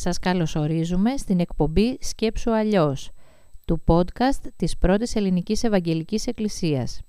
Σας 0.00 0.18
καλωσορίζουμε 0.18 1.16
στην 1.16 1.40
εκπομπή 1.40 1.98
«Σκέψου 2.00 2.54
αλλιώς» 2.54 3.10
του 3.66 3.82
podcast 3.86 4.46
της 4.56 4.78
Πρώτης 4.78 5.16
Ελληνικής 5.16 5.64
Ευαγγελικής 5.64 6.26
Εκκλησίας. 6.26 7.00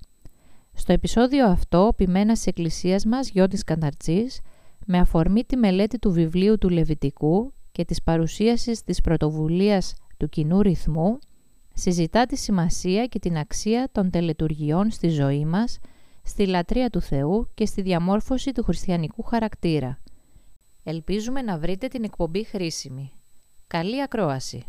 Στο 0.73 0.93
επεισόδιο 0.93 1.45
αυτό, 1.47 1.87
ο 1.87 1.93
ποιμένας 1.93 2.37
της 2.37 2.47
Εκκλησίας 2.47 3.05
μας, 3.05 3.29
Γιώτης 3.29 3.63
Κανταρτσής, 3.63 4.41
με 4.85 4.97
αφορμή 4.97 5.43
τη 5.43 5.55
μελέτη 5.57 5.99
του 5.99 6.11
βιβλίου 6.11 6.57
του 6.57 6.69
Λεβιτικού 6.69 7.53
και 7.71 7.85
της 7.85 8.03
παρουσίασης 8.03 8.83
της 8.83 9.01
πρωτοβουλίας 9.01 9.93
του 10.17 10.29
κοινού 10.29 10.61
ρυθμού, 10.61 11.19
συζητά 11.73 12.25
τη 12.25 12.35
σημασία 12.35 13.05
και 13.05 13.19
την 13.19 13.37
αξία 13.37 13.89
των 13.91 14.09
τελετουργιών 14.09 14.91
στη 14.91 15.09
ζωή 15.09 15.45
μας, 15.45 15.79
στη 16.23 16.45
λατρεία 16.47 16.89
του 16.89 17.01
Θεού 17.01 17.49
και 17.53 17.65
στη 17.65 17.81
διαμόρφωση 17.81 18.51
του 18.51 18.63
χριστιανικού 18.63 19.23
χαρακτήρα. 19.23 19.99
Ελπίζουμε 20.89 21.41
να 21.41 21.57
βρείτε 21.57 21.87
την 21.87 22.03
εκπομπή 22.03 22.43
χρήσιμη. 22.43 23.11
Καλή 23.67 24.01
ακρόαση! 24.01 24.65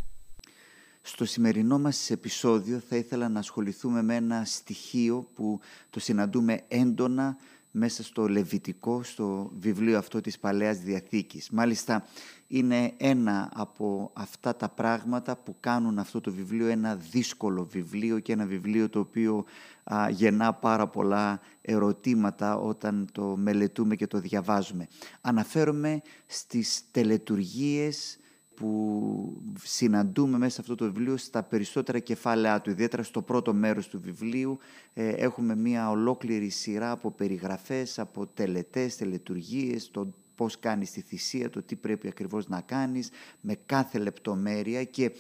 Στο 1.03 1.25
σημερινό 1.25 1.79
μας 1.79 2.11
επεισόδιο 2.11 2.79
θα 2.79 2.97
ήθελα 2.97 3.29
να 3.29 3.39
ασχοληθούμε 3.39 4.03
με 4.03 4.15
ένα 4.15 4.45
στοιχείο 4.45 5.31
που 5.35 5.61
το 5.91 6.01
συναντούμε 6.01 6.65
έντονα 6.69 7.37
μέσα 7.71 8.03
στο 8.03 8.29
Λεβιτικό, 8.29 9.03
στο 9.03 9.51
βιβλίο 9.61 9.99
αυτό 9.99 10.21
της 10.21 10.39
Παλαιάς 10.39 10.79
Διαθήκης. 10.79 11.51
Μάλιστα 11.51 12.07
είναι 12.47 12.93
ένα 12.97 13.51
από 13.55 14.11
αυτά 14.15 14.57
τα 14.57 14.69
πράγματα 14.69 15.37
που 15.37 15.57
κάνουν 15.61 15.99
αυτό 15.99 16.21
το 16.21 16.33
βιβλίο 16.33 16.67
ένα 16.67 16.97
δύσκολο 16.97 17.65
βιβλίο 17.65 18.19
και 18.19 18.33
ένα 18.33 18.47
βιβλίο 18.47 18.89
το 18.89 18.99
οποίο 18.99 19.45
α, 19.85 20.09
γεννά 20.11 20.53
πάρα 20.53 20.87
πολλά 20.89 21.41
ερωτήματα 21.63 22.57
όταν 22.57 23.09
το 23.13 23.37
μελετούμε 23.37 23.97
και 23.97 24.07
το 24.07 24.19
διαβάζουμε. 24.19 24.89
Αναφέρομαι 25.21 26.03
στις 26.27 26.83
τελετουργίες 26.91 28.19
που 28.61 29.43
συναντούμε 29.63 30.39
μέσα 30.39 30.55
σε 30.55 30.61
αυτό 30.61 30.75
το 30.75 30.85
βιβλίο 30.85 31.17
στα 31.17 31.43
περισσότερα 31.43 31.99
κεφάλαια 31.99 32.61
του, 32.61 32.71
ιδιαίτερα 32.71 33.03
στο 33.03 33.23
πρώτο 33.23 33.55
μέρος 33.55 33.89
του 33.89 34.01
βιβλίου 34.01 34.59
ε, 34.95 35.09
έχουμε 35.09 35.57
μια 35.57 35.91
ολόκληρη 35.91 36.49
σειρά 36.49 36.91
από 36.91 37.11
περιγραφές, 37.11 37.99
από 37.99 38.27
τελετές, 38.27 38.97
τελετουργίες, 38.97 39.91
το 39.91 40.15
πώς 40.35 40.59
κάνεις 40.59 40.91
τη 40.91 41.01
θυσία, 41.01 41.51
το 41.51 41.63
τι 41.63 41.77
πρέπει 41.77 42.09
ακριβώς 42.09 42.49
να 42.49 42.61
κάνεις, 42.61 43.11
με 43.41 43.59
κάθε 43.67 43.99
λεπτομέρεια 43.99 44.85
και 44.85 45.13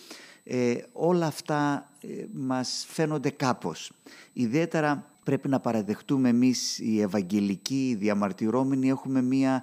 ε, 0.44 0.74
όλα 0.92 1.26
αυτά 1.26 1.90
ε, 2.00 2.24
μας 2.32 2.86
φαίνονται 2.88 3.30
κάπως. 3.30 3.92
Ιδιαίτερα 4.32 5.10
πρέπει 5.24 5.48
να 5.48 5.60
παραδεχτούμε 5.60 6.28
εμείς 6.28 6.78
οι 6.78 7.00
Ευαγγελικοί, 7.00 7.88
οι 7.88 7.94
διαμαρτυρόμενοι, 7.94 8.88
έχουμε 8.88 9.22
μία 9.22 9.62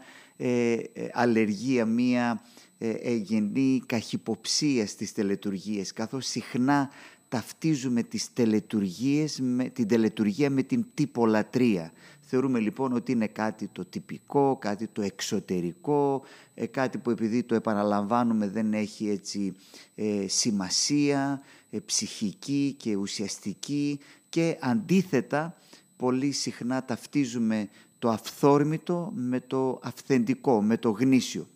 αλλεργία, 1.14 1.86
μία 1.86 2.42
ε, 2.78 2.90
εγενή 2.90 3.82
καχυποψία 3.86 4.88
στις 4.88 5.14
τελετουργίες, 5.14 5.94
καθώς 5.94 6.26
συχνά 6.26 6.90
ταυτίζουμε 7.30 8.04
τις 8.04 8.34
τελετουργίες, 8.34 9.40
με, 9.42 9.70
την 9.70 9.88
τελετουργία 9.88 10.50
με 10.50 10.64
την 10.64 10.86
τυπολατρεία. 10.94 11.92
Θεωρούμε 12.20 12.60
λοιπόν 12.60 12.94
ότι 12.94 13.12
είναι 13.12 13.28
κάτι 13.28 13.68
το 13.68 13.86
τυπικό, 13.86 14.58
κάτι 14.62 14.88
το 14.88 15.02
εξωτερικό, 15.02 16.24
ε, 16.54 16.66
κάτι 16.66 16.98
που 16.98 17.10
επειδή 17.10 17.44
το 17.44 17.56
επαναλαμβάνουμε 17.56 18.48
δεν 18.48 18.74
έχει 18.74 19.10
έτσι 19.10 19.56
ε, 19.96 20.26
σημασία, 20.28 21.42
ψυχική 21.86 22.76
και 22.78 22.96
ουσιαστική 22.96 24.00
και 24.30 24.58
αντίθετα 24.62 25.56
πολύ 25.98 26.32
συχνά 26.32 26.86
ταυτίζουμε 26.86 27.70
το 28.00 28.10
αυθόρμητο 28.10 29.12
με 29.16 29.40
το 29.40 29.80
αυθεντικό, 29.84 30.62
με 30.62 30.78
το 30.78 30.90
γνήσιο. 30.90 31.48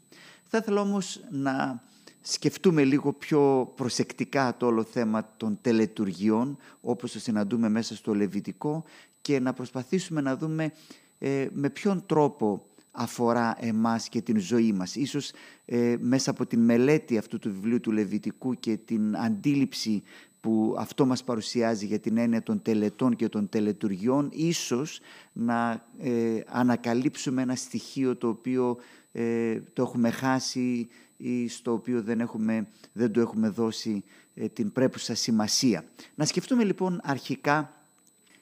Θα 0.54 0.58
ήθελα 0.58 0.82
όμως 0.82 1.22
να 1.30 1.84
σκεφτούμε 2.22 2.84
λίγο 2.84 3.14
πιο 3.14 3.72
προσεκτικά 3.76 4.58
το 4.58 4.66
όλο 4.66 4.84
θέμα 4.84 5.34
των 5.38 5.58
τελετουργιών, 5.62 6.58
όπως 6.82 7.12
το 7.12 7.20
συναντούμε 7.20 7.70
μέσα 7.70 7.96
στο 7.96 8.14
Λεβιτικό, 8.14 8.84
και 9.22 9.40
να 9.40 9.54
προσπαθήσουμε 9.54 10.22
να 10.22 10.38
δούμε 10.38 10.72
ε, 11.20 11.48
με 11.54 11.70
ποιον 11.70 12.06
τρόπο 12.06 12.66
αφορά 12.92 13.56
εμάς 13.60 14.10
και 14.10 14.22
την 14.22 14.40
ζωή 14.40 14.73
μας. 14.73 14.95
Ίσως 14.95 15.32
ε, 15.66 15.95
μέσα 16.00 16.32
από 16.32 16.45
την 16.45 16.60
μελέτη 16.60 17.17
αυτού 17.17 17.40
του 17.40 17.52
βιβλίου 17.52 17.80
του 17.80 17.92
Λεβιτικού 17.92 18.54
και 18.54 18.78
την 18.78 19.17
αντίληψη 19.17 20.04
που 20.42 20.76
αυτό 20.78 21.06
μας 21.06 21.24
παρουσιάζει 21.24 21.86
για 21.86 22.00
την 22.00 22.18
έννοια 22.18 22.44
των 22.44 22.62
τελετών 22.62 23.16
και 23.16 23.30
των 23.30 23.50
τελετουργιών, 23.50 24.30
ίσως 24.34 25.00
να 25.34 25.86
ε, 26.00 26.40
ανακαλύψουμε 26.48 27.42
ένα 27.42 27.56
στοιχείο 27.56 28.16
το 28.16 28.28
οποίο 28.28 28.78
ε, 29.12 29.60
το 29.74 29.82
έχουμε 29.82 30.10
χάσει 30.10 30.88
ή 31.18 31.48
στο 31.48 31.72
οποίο 31.72 32.02
δεν, 32.02 32.20
έχουμε, 32.20 32.68
δεν 32.94 33.12
του 33.12 33.20
έχουμε 33.20 33.50
δώσει 33.50 34.04
ε, 34.34 34.48
την 34.48 34.72
πρέπουσα 34.72 35.16
σημασία. 35.16 35.86
Να 36.16 36.26
σκεφτούμε 36.26 36.64
λοιπόν 36.64 37.00
αρχικά 37.04 37.73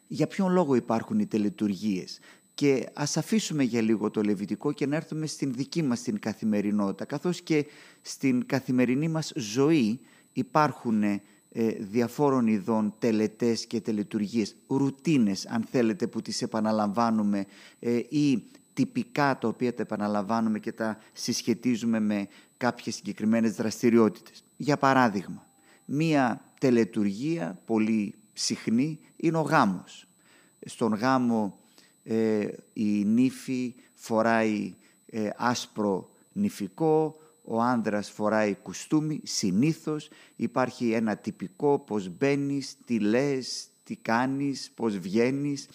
για 0.08 0.28
ποιον 0.28 0.52
λόγο 0.52 0.76
υπάρχουν 0.76 1.20
οι 1.20 1.26
τελετουργίες 1.26 2.20
και 2.54 2.90
ας 2.94 3.18
αφήσουμε 3.18 3.64
για 3.64 3.82
λίγο 3.82 4.10
το 4.10 4.22
Λεβιτικό 4.24 4.72
και 4.72 4.86
να 4.86 4.96
έρθουμε 4.96 5.26
στην 5.26 5.54
δική 5.54 5.82
μας 5.82 6.02
την 6.02 6.20
καθημερινότητα 6.20 7.06
καθώς 7.06 7.42
και 7.42 7.66
στην 8.02 8.46
καθημερινή 8.46 9.08
μας 9.08 9.32
ζωή 9.36 10.00
υπάρχουν 10.34 11.04
ε, 11.52 11.68
διαφόρων 11.68 12.48
ειδών 12.48 12.94
τελετές 13.00 13.66
και 13.66 13.82
τελετουργίες, 13.82 14.56
ρουτίνες 14.68 15.46
αν 15.46 15.64
θέλετε 15.72 16.08
που 16.08 16.22
τις 16.22 16.42
επαναλαμβάνουμε 16.42 17.46
ή 18.10 18.44
τυπικά 18.74 19.38
τα 19.38 19.48
οποία 19.48 19.74
τα 19.74 19.82
επαναλαμβάνουμε 19.82 20.60
και 20.60 20.72
τα 20.72 20.98
συσχετίζουμε 21.14 22.00
με 22.00 22.28
κάποιες 22.58 22.96
συγκεκριμένες 22.96 23.56
δραστηριότητες. 23.56 24.44
Για 24.58 24.78
παράδειγμα, 24.78 25.48
μία 25.86 26.42
τελετουργία 26.60 27.62
πολύ 27.66 28.16
συχνή 28.34 29.00
είναι 29.16 29.38
ο 29.38 29.42
γάμος. 29.42 30.08
Στον 30.66 30.94
γάμο 30.94 31.60
ε, 32.04 32.48
η 32.74 33.06
νύφη 33.06 33.76
φοράει 33.94 34.76
ε, 35.06 35.30
άσπρο 35.38 36.10
νυφικό, 36.32 37.16
ο 37.52 37.62
άνδρας 37.62 38.10
φοράει 38.10 38.56
κουστούμι, 38.56 39.20
συνήθως 39.24 40.10
υπάρχει 40.36 40.92
ένα 40.92 41.16
τυπικό 41.16 41.80
πώς 41.80 42.10
μπαίνεις, 42.10 42.76
τι 42.86 43.00
λες, 43.00 43.68
τι 43.84 43.96
κάνεις, 43.96 44.72
πώς 44.76 44.98
βγαίνεις. 44.98 45.68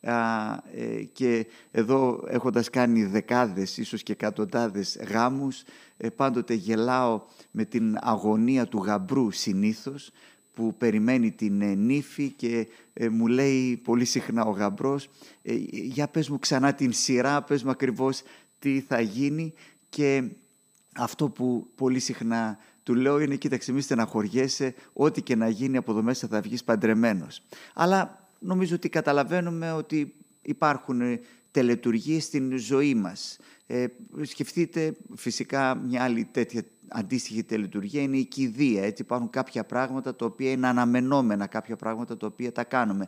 Ε, 0.00 1.02
και 1.12 1.46
εδώ 1.70 2.24
έχοντας 2.28 2.70
κάνει 2.70 3.04
δεκάδες, 3.04 3.76
ίσως 3.76 4.02
και 4.02 4.12
εκατοντάδες 4.12 4.98
γάμους, 5.08 5.62
ε, 5.96 6.08
πάντοτε 6.08 6.54
γελάω 6.54 7.22
με 7.50 7.64
την 7.64 7.96
αγωνία 8.00 8.66
του 8.66 8.78
γαμπρού 8.78 9.30
συνήθως, 9.30 10.10
που 10.54 10.74
περιμένει 10.76 11.30
την 11.30 11.60
ε, 11.60 11.74
νύφη 11.74 12.30
και 12.30 12.68
μου 13.10 13.26
λέει 13.26 13.76
πολύ 13.76 14.04
συχνά 14.04 14.44
ο 14.44 14.50
γαμπρός 14.50 15.08
«Για 15.70 16.08
πες 16.08 16.28
μου 16.28 16.38
ξανά 16.38 16.74
την 16.74 16.92
σειρά, 16.92 17.42
πες 17.42 17.62
μου 17.62 17.70
ακριβώς 17.70 18.22
τι 18.58 18.80
θα 18.80 19.00
γίνει» 19.00 19.52
και 19.88 20.24
αυτό 20.96 21.28
που 21.28 21.70
πολύ 21.74 21.98
συχνά 21.98 22.58
του 22.82 22.94
λέω 22.94 23.20
είναι 23.20 23.36
«Κοίταξε, 23.36 23.72
μη 23.72 23.80
στεναχωριέσαι, 23.80 24.74
ό,τι 24.92 25.22
και 25.22 25.36
να 25.36 25.48
γίνει 25.48 25.76
από 25.76 25.90
εδώ 25.90 26.02
μέσα 26.02 26.28
θα 26.28 26.40
βγεις 26.40 26.64
παντρεμένος». 26.64 27.42
Αλλά 27.74 28.28
νομίζω 28.38 28.74
ότι 28.74 28.88
καταλαβαίνουμε 28.88 29.72
ότι 29.72 30.14
υπάρχουν 30.42 31.00
τελετουργίες 31.50 32.24
στην 32.24 32.58
ζωή 32.58 32.94
μας. 32.94 33.38
Ε, 33.66 33.86
σκεφτείτε 34.22 34.96
φυσικά 35.14 35.74
μια 35.74 36.02
άλλη 36.02 36.24
τέτοια 36.24 36.62
αντίστοιχη 36.90 37.42
τελετουργία 37.42 38.02
είναι 38.02 38.16
η 38.16 38.24
κηδεία. 38.24 38.84
Έτσι 38.84 39.02
υπάρχουν 39.02 39.30
κάποια 39.30 39.64
πράγματα 39.64 40.16
τα 40.16 40.26
οποία 40.26 40.50
είναι 40.50 40.66
αναμενόμενα, 40.66 41.46
κάποια 41.46 41.76
πράγματα 41.76 42.16
τα 42.16 42.26
οποία 42.26 42.52
τα 42.52 42.64
κάνουμε. 42.64 43.06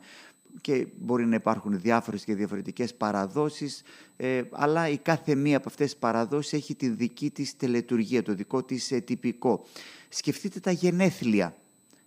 Και 0.60 0.86
μπορεί 0.98 1.26
να 1.26 1.34
υπάρχουν 1.34 1.80
διάφορες 1.80 2.24
και 2.24 2.34
διαφορετικές 2.34 2.94
παραδόσεις, 2.94 3.82
ε, 4.16 4.42
αλλά 4.50 4.88
η 4.88 4.98
κάθε 4.98 5.34
μία 5.34 5.56
από 5.56 5.68
αυτές 5.68 5.90
τις 5.90 6.00
παραδόσεις 6.00 6.52
έχει 6.52 6.74
τη 6.74 6.88
δική 6.88 7.30
της 7.30 7.56
τελετουργία, 7.56 8.22
το 8.22 8.34
δικό 8.34 8.62
της 8.62 8.90
ε, 8.92 9.00
τυπικό. 9.00 9.64
Σκεφτείτε 10.08 10.60
τα 10.60 10.70
γενέθλια. 10.70 11.56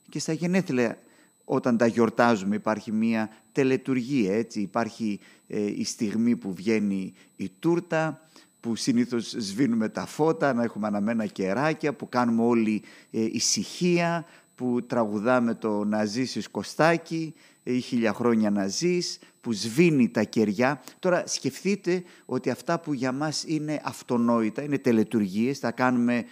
Και 0.10 0.20
στα 0.20 0.34
γενέθλια 0.34 0.98
όταν 1.46 1.78
τα 1.78 1.86
γιορτάζουμε 1.86 2.56
υπάρχει 2.56 2.92
μία 2.92 3.30
τελετουργία, 3.52 4.36
έτσι. 4.36 4.60
Υπάρχει 4.60 5.20
ε, 5.48 5.66
η 5.66 5.84
στιγμή 5.84 6.36
που 6.36 6.54
βγαίνει 6.54 7.14
η 7.36 7.52
τούρτα, 7.60 8.22
που 8.66 8.76
συνήθως 8.76 9.36
σβήνουμε 9.38 9.90
τα 9.90 10.06
φώτα, 10.06 10.54
να 10.54 10.64
έχουμε 10.64 10.88
αναμένα 10.88 11.26
κεράκια, 11.26 11.94
που 11.94 12.10
κάνουμε 12.10 12.44
όλη 12.44 12.84
ε, 13.12 13.22
ησυχία, 13.22 14.26
που 14.56 14.86
τραγουδάμε 14.88 15.54
το 15.54 15.84
«Να 15.84 16.06
ζήσεις 16.06 16.50
Κωστάκι» 16.50 17.34
ή 17.64 17.80
«Χίλια 17.80 18.14
χρόνια 18.14 18.50
να 18.50 18.68
ζεις», 18.68 19.20
που 19.42 19.54
σβήνει 19.54 20.10
τα 20.10 20.24
κεριά. 20.24 20.82
Τώρα 21.00 21.24
σκεφτείτε 21.28 22.04
ότι 22.26 22.50
αυτά 22.50 22.80
που 22.80 22.94
για 22.94 23.12
μας 23.12 23.44
είναι 23.48 23.82
αυτονόητα, 23.84 24.64
είναι 24.64 24.78
τελετουργίες, 24.78 25.60
τα 25.60 25.72
κάνουμε 25.72 26.26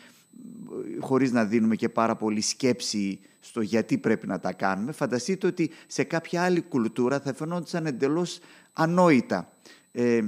χωρίς 0.99 1.31
να 1.31 1.45
δίνουμε 1.45 1.75
και 1.75 1.89
πάρα 1.89 2.15
πολύ 2.15 2.41
σκέψη 2.41 3.19
στο 3.39 3.61
γιατί 3.61 3.97
πρέπει 3.97 4.27
να 4.27 4.39
τα 4.39 4.53
κάνουμε, 4.53 4.91
φανταστείτε 4.91 5.47
ότι 5.47 5.69
σε 5.87 6.03
κάποια 6.03 6.43
άλλη 6.43 6.61
κουλτούρα 6.61 7.19
θα 7.19 7.33
φαινόντουσαν 7.33 7.85
εντελώς 7.85 8.39
ανόητα. 8.73 9.51
Ε, 9.91 10.21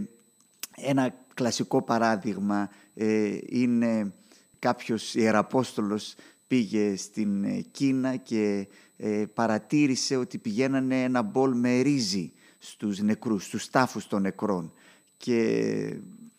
ένα 0.75 1.15
κλασικό 1.33 1.81
παράδειγμα 1.81 2.69
ε, 2.93 3.37
είναι 3.45 4.13
κάποιος 4.59 5.15
ιεραπόστολος 5.15 6.15
πήγε 6.47 6.95
στην 6.95 7.43
ε, 7.43 7.61
Κίνα 7.71 8.15
και 8.15 8.67
ε, 8.97 9.25
παρατήρησε 9.33 10.15
ότι 10.15 10.37
πηγαίνανε 10.37 11.03
ένα 11.03 11.21
μπολ 11.21 11.53
με 11.53 11.79
ρύζι 11.79 12.31
στους 12.57 12.99
νεκρούς, 12.99 13.45
στους 13.45 13.69
τάφους 13.69 14.07
των 14.07 14.21
νεκρών. 14.21 14.73
Και 15.17 15.39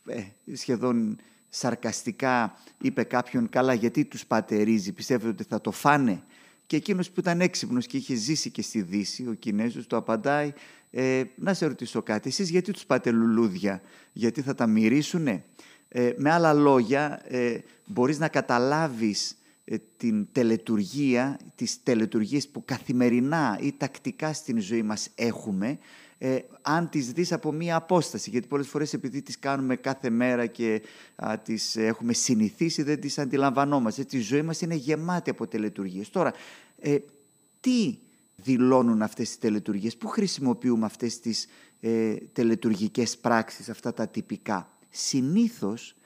ε, 0.07 0.23
σχεδόν 0.53 1.19
σαρκαστικά 1.49 2.59
είπε 2.81 3.03
κάποιον 3.03 3.49
«Καλά, 3.49 3.75
γιατί 3.75 4.05
τους 4.05 4.27
πάτε 4.27 4.63
ρύζι, 4.63 4.93
πιστεύετε 4.93 5.29
ότι 5.29 5.45
θα 5.45 5.61
το 5.61 5.71
φάνε» 5.71 6.23
και 6.67 6.77
εκείνος 6.77 7.11
που 7.11 7.21
ήταν 7.21 7.41
έξυπνος 7.41 7.87
και 7.87 7.97
είχε 7.97 8.15
ζήσει 8.15 8.51
και 8.51 8.63
στη 8.63 8.83
Δύση, 8.83 9.29
ο 9.29 9.33
Κινέζος, 9.33 9.87
το 9.87 9.97
απαντάει 9.97 10.53
ε, 10.99 11.25
«Να 11.37 11.55
σε 11.55 11.67
ρωτήσω 11.67 12.03
κάτι, 12.03 12.29
εσείς 12.29 12.51
γιατί 12.51 12.73
τους 12.73 12.87
πάτε 12.87 13.11
λουλούδια, 13.11 13.81
γιατί 14.13 14.43
θα 14.43 14.55
τα 14.55 14.67
μυρίσουνε» 14.67 15.45
ε, 15.89 16.13
Με 16.17 16.31
άλλα 16.31 16.53
λόγια, 16.53 17.21
ε, 17.25 17.59
μπορείς 17.87 18.19
να 18.19 18.29
καταλάβεις 18.29 19.37
ε, 19.65 19.77
την 19.97 20.27
τελετουργία, 20.33 21.39
τις 21.55 21.83
τελετουργίες 21.83 22.49
που 22.49 22.65
καθημερινά 22.65 23.59
ή 23.61 23.73
τακτικά 23.73 24.33
στην 24.33 24.61
ζωή 24.61 24.83
μας 24.83 25.09
έχουμε, 25.15 25.79
ε, 26.19 26.39
αν 26.63 26.89
τις 26.89 27.13
δεις 27.13 27.33
από 27.33 27.53
μία 27.53 27.77
απόσταση. 27.77 28.31
Γιατί 28.31 28.47
πολλές 28.47 28.69
φορές 28.69 28.93
επειδή 28.93 29.23
τις 29.23 29.39
κάνουμε 29.39 29.77
κάθε 29.77 30.11
μέρα 30.11 30.47
και 30.47 30.83
α, 31.17 31.39
τις 31.39 31.77
έχουμε 31.77 32.13
συνηθίσει, 32.13 32.83
δεν 32.83 33.01
τις 33.01 33.19
αντιλαμβανόμαστε. 33.19 34.07
Η 34.11 34.19
ζωή 34.19 34.43
μας 34.43 34.61
είναι 34.61 34.75
γεμάτη 34.75 35.31
από 35.31 35.47
τελετουργίες. 35.47 36.11
Τώρα, 36.11 36.33
ε, 36.81 36.97
τι 37.61 37.99
δηλώνουν 38.37 39.03
αυτές 39.03 39.29
τις 39.29 39.39
τελετουργίες, 39.39 39.97
πού 39.97 40.09
χρησιμοποιούμε 40.09 40.87
αυτές 40.87 41.21
τις 41.21 41.47
ε, 41.81 42.15
τελετουργικές 42.15 43.19
πράξεις, 43.19 43.69
αυτά 43.69 43.93
τα 43.93 44.09
τυπικά; 44.09 44.71
Συνήθως 44.89 45.97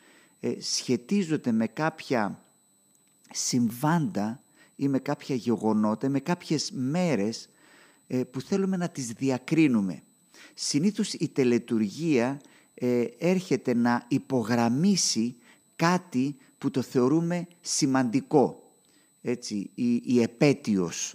ε, 0.41 0.61
σχετίζονται 0.61 1.53
με 1.53 1.67
κάποια 1.67 2.45
συμβάντα 3.31 4.43
ή 4.77 4.89
με 4.89 4.99
κάποια 4.99 5.35
γεγονότα, 5.35 6.09
με 6.09 6.21
κάποιες 6.21 6.71
μέρες 6.73 7.49
ε, 8.07 8.25
που 8.25 8.41
θέλουμε 8.41 8.77
να 8.77 8.89
τις 8.89 9.07
διακρίνουμε. 9.07 10.03
Συνήθως 10.55 11.13
η 11.13 11.29
τελετουργία 11.29 12.41
ε, 12.75 13.05
έρχεται 13.19 13.75
να 13.75 14.05
υπογραμμίσει 14.09 15.37
κάτι 15.77 16.37
που 16.59 16.71
το 16.71 16.83
θεωρούμε 16.83 17.47
σημαντικό. 17.61 18.73
Έτσι, 19.23 19.71
η, 19.75 19.95
η 20.05 20.23
επέτειος 20.23 21.15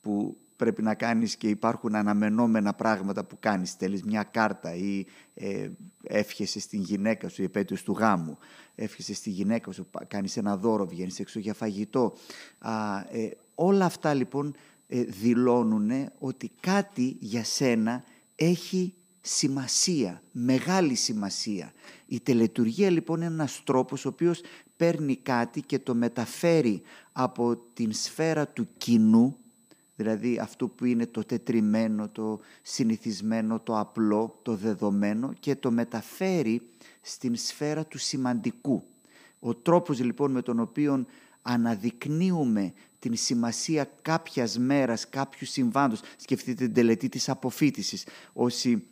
που 0.00 0.36
πρέπει 0.56 0.82
να 0.82 0.94
κάνεις 0.94 1.36
και 1.36 1.48
υπάρχουν 1.48 1.94
αναμενόμενα 1.94 2.74
πράγματα 2.74 3.24
που 3.24 3.36
κάνεις. 3.40 3.72
Θέλεις 3.72 4.02
μια 4.02 4.22
κάρτα 4.22 4.74
ή 4.74 5.06
ε, 5.34 5.68
εύχεσαι 6.02 6.60
στην 6.60 6.80
γυναίκα 6.80 7.28
σου, 7.28 7.42
η 7.42 7.44
επέτειος 7.44 7.82
του 7.82 7.92
γάμου. 7.92 8.38
Εύχεσαι 8.74 9.14
στη 9.14 9.30
γυναίκα 9.30 9.72
σου, 9.72 9.86
κάνεις 10.08 10.36
ένα 10.36 10.56
δώρο, 10.56 10.86
βγαίνεις 10.86 11.20
έξω 11.20 11.38
για 11.38 11.54
φαγητό. 11.54 12.12
Α, 12.58 12.98
ε, 12.98 13.30
όλα 13.54 13.84
αυτά 13.84 14.14
λοιπόν 14.14 14.54
ε, 14.86 15.02
δηλώνουν 15.02 15.90
ότι 16.18 16.50
κάτι 16.60 17.16
για 17.20 17.44
σένα 17.44 18.04
έχει 18.34 18.94
σημασία, 19.20 20.22
μεγάλη 20.32 20.94
σημασία. 20.94 21.72
Η 22.06 22.20
τελετουργία 22.20 22.90
λοιπόν 22.90 23.16
είναι 23.16 23.32
ένας 23.32 23.62
τρόπος 23.64 24.04
ο 24.04 24.08
οποίος 24.08 24.40
παίρνει 24.76 25.16
κάτι 25.16 25.62
και 25.62 25.78
το 25.78 25.94
μεταφέρει 25.94 26.82
από 27.12 27.56
την 27.56 27.92
σφαίρα 27.92 28.48
του 28.48 28.68
κοινού, 28.78 29.36
δηλαδή 30.02 30.38
αυτού 30.38 30.70
που 30.70 30.84
είναι 30.84 31.06
το 31.06 31.24
τετριμένο, 31.24 32.08
το 32.08 32.40
συνηθισμένο, 32.62 33.60
το 33.60 33.78
απλό, 33.78 34.38
το 34.42 34.54
δεδομένο 34.54 35.32
και 35.40 35.56
το 35.56 35.70
μεταφέρει 35.70 36.62
στην 37.00 37.36
σφαίρα 37.36 37.86
του 37.86 37.98
σημαντικού. 37.98 38.84
Ο 39.40 39.54
τρόπος 39.54 40.00
λοιπόν 40.00 40.30
με 40.30 40.42
τον 40.42 40.60
οποίο 40.60 41.06
αναδεικνύουμε 41.42 42.72
την 42.98 43.16
σημασία 43.16 43.90
κάποιας 44.02 44.58
μέρας, 44.58 45.08
κάποιου 45.08 45.46
συμβάντος. 45.46 46.00
Σκεφτείτε 46.16 46.64
την 46.64 46.74
τελετή 46.74 47.08
της 47.08 47.28
αποφύτησης. 47.28 48.06
Όσοι 48.32 48.82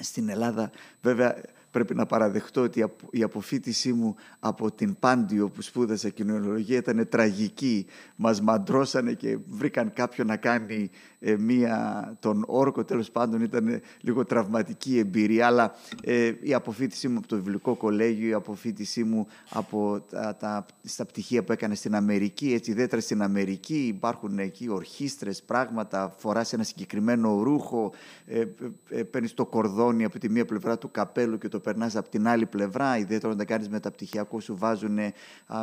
στην 0.00 0.28
Ελλάδα 0.28 0.70
βέβαια 1.02 1.42
πρέπει 1.74 1.94
να 1.94 2.06
παραδεχτώ 2.06 2.60
ότι 2.60 2.84
η 3.10 3.22
αποφύτισή 3.22 3.92
μου 3.92 4.16
από 4.38 4.72
την 4.72 4.96
Πάντιο 4.98 5.48
που 5.48 5.62
σπούδασα 5.62 6.08
κοινωνιολογία 6.08 6.76
ήταν 6.76 7.08
τραγική. 7.08 7.86
Μας 8.16 8.40
μαντρώσανε 8.40 9.12
και 9.12 9.38
βρήκαν 9.48 9.92
κάποιον 9.92 10.26
να 10.26 10.36
κάνει 10.36 10.90
ε, 11.26 11.36
μία, 11.36 12.16
τον 12.20 12.44
όρκο, 12.46 12.84
τέλος 12.84 13.10
πάντων 13.10 13.40
ήταν 13.40 13.80
λίγο 14.00 14.24
τραυματική 14.24 14.98
εμπειρία, 14.98 15.46
αλλά 15.46 15.74
ε, 16.02 16.32
η 16.40 16.54
αποφύτισή 16.54 17.08
μου 17.08 17.18
από 17.18 17.26
το 17.26 17.36
βιβλικό 17.36 17.74
κολέγιο, 17.74 18.28
η 18.28 18.32
αποφύτισή 18.32 19.04
μου 19.04 19.26
από 19.50 20.04
τα, 20.10 20.36
τα, 20.36 20.66
στα 20.82 21.04
πτυχία 21.04 21.44
που 21.44 21.52
έκανε 21.52 21.74
στην 21.74 21.94
Αμερική, 21.94 22.52
έτσι 22.52 22.70
ιδιαίτερα 22.70 23.00
στην 23.00 23.22
Αμερική 23.22 23.86
υπάρχουν 23.86 24.38
εκεί 24.38 24.68
ορχήστρες, 24.68 25.42
πράγματα, 25.42 26.14
φοράς 26.18 26.52
ένα 26.52 26.62
συγκεκριμένο 26.62 27.42
ρούχο, 27.42 27.92
ε, 28.26 28.44
ε, 28.88 29.02
παίρνεις 29.02 29.34
το 29.34 29.46
κορδόνι 29.46 30.04
από 30.04 30.18
τη 30.18 30.30
μία 30.30 30.44
πλευρά 30.44 30.78
του 30.78 30.90
καπέλου 30.90 31.38
και 31.38 31.48
το 31.48 31.60
περνάς 31.60 31.96
από 31.96 32.08
την 32.08 32.28
άλλη 32.28 32.46
πλευρά, 32.46 32.98
ιδιαίτερα 32.98 33.32
όταν 33.32 33.46
κάνεις 33.46 33.68
μεταπτυχιακό, 33.68 34.40
σου 34.40 34.56
βάζουν 34.56 34.98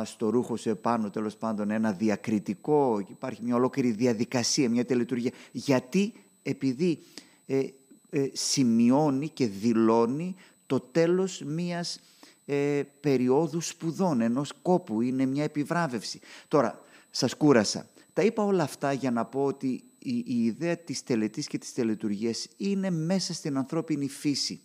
στο 0.04 0.28
ρούχο 0.30 0.56
σου 0.56 0.68
επάνω 0.68 1.10
τέλος 1.10 1.36
πάντων 1.36 1.70
ένα 1.70 1.92
διακριτικό. 1.92 3.04
Υπάρχει 3.08 3.40
μια 3.42 3.54
ολόκληρη 3.54 3.90
διαδικασία, 3.90 4.68
μια 4.68 4.84
τελετουργία. 4.84 5.30
Γιατί, 5.52 6.12
επειδή 6.42 6.98
ε, 7.46 7.66
ε, 8.10 8.28
σημειώνει 8.32 9.28
και 9.28 9.46
δηλώνει 9.46 10.34
το 10.66 10.80
τέλος 10.80 11.42
μιας 11.46 12.00
ε, 12.44 12.82
περίοδου 13.00 13.60
σπουδών, 13.60 14.20
ενός 14.20 14.52
κόπου, 14.62 15.00
είναι 15.00 15.26
μια 15.26 15.44
επιβράβευση. 15.44 16.20
Τώρα, 16.48 16.82
σας 17.10 17.34
κούρασα. 17.34 17.86
Τα 18.12 18.22
είπα 18.22 18.44
όλα 18.44 18.62
αυτά 18.62 18.92
για 18.92 19.10
να 19.10 19.24
πω 19.24 19.44
ότι 19.44 19.82
η, 19.98 20.16
η 20.26 20.44
ιδέα 20.44 20.76
της 20.76 21.02
τελετής 21.02 21.46
και 21.46 21.58
της 21.58 21.72
τελετουργίας 21.72 22.48
είναι 22.56 22.90
μέσα 22.90 23.34
στην 23.34 23.56
ανθρώπινη 23.56 24.08
φύση. 24.08 24.60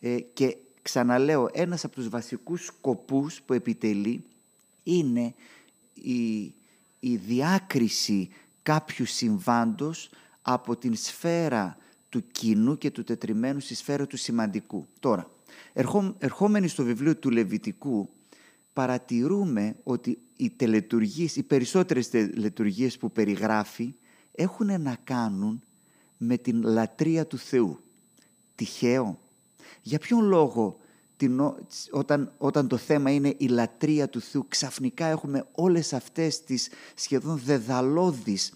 Ε, 0.00 0.20
και 0.20 0.56
ξαναλέω, 0.82 1.48
ένας 1.52 1.84
από 1.84 1.94
τους 1.94 2.08
βασικούς 2.08 2.64
σκοπούς 2.64 3.42
που 3.42 3.52
επιτελεί 3.52 4.24
είναι 4.82 5.34
η, 5.94 6.42
η 7.00 7.16
διάκριση 7.16 8.28
κάποιου 8.66 9.04
συμβάντος 9.06 10.10
από 10.42 10.76
την 10.76 10.96
σφαίρα 10.96 11.76
του 12.08 12.26
κοινού 12.26 12.78
και 12.78 12.90
του 12.90 13.04
τετριμένου 13.04 13.60
στη 13.60 13.74
σφαίρα 13.74 14.06
του 14.06 14.16
σημαντικού. 14.16 14.86
Τώρα, 15.00 15.30
ερχόμενοι 16.18 16.68
στο 16.68 16.84
βιβλίο 16.84 17.16
του 17.16 17.30
Λεβιτικού, 17.30 18.08
παρατηρούμε 18.72 19.76
ότι 19.82 20.18
οι 20.36 20.50
τελετουργίες, 20.50 21.36
οι 21.36 21.42
περισσότερες 21.42 22.10
τελετουργίες 22.10 22.98
που 22.98 23.12
περιγράφει 23.12 23.94
έχουν 24.32 24.80
να 24.80 24.96
κάνουν 25.04 25.62
με 26.16 26.36
την 26.36 26.62
λατρεία 26.62 27.26
του 27.26 27.38
Θεού. 27.38 27.80
Τυχαίο. 28.54 29.20
Για 29.82 29.98
ποιον 29.98 30.24
λόγο 30.24 30.78
την, 31.16 31.40
όταν, 31.90 32.32
όταν 32.38 32.68
το 32.68 32.76
θέμα 32.76 33.10
είναι 33.10 33.34
η 33.36 33.46
λατρεία 33.46 34.08
του 34.08 34.20
Θεού 34.20 34.46
ξαφνικά 34.48 35.06
έχουμε 35.06 35.46
όλες 35.52 35.92
αυτές 35.92 36.44
τις 36.44 36.68
σχεδόν 36.94 37.40
δεδαλώδεις 37.44 38.52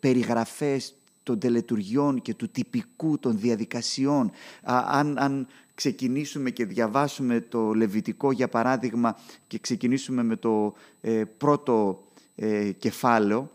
περιγραφές 0.00 0.94
των 1.22 1.38
τελετουργιών 1.38 2.22
και 2.22 2.34
του 2.34 2.48
τυπικού 2.48 3.18
των 3.18 3.38
διαδικασιών. 3.38 4.30
αν, 4.62 5.18
αν 5.18 5.46
ξεκινήσουμε 5.74 6.50
και 6.50 6.64
διαβάσουμε 6.64 7.40
το 7.40 7.72
Λεβιτικό 7.72 8.32
για 8.32 8.48
παράδειγμα 8.48 9.18
και 9.46 9.58
ξεκινήσουμε 9.58 10.22
με 10.22 10.36
το 10.36 10.74
ε, 11.00 11.22
πρώτο 11.38 12.04
ε, 12.34 12.72
κεφάλαιο 12.72 13.50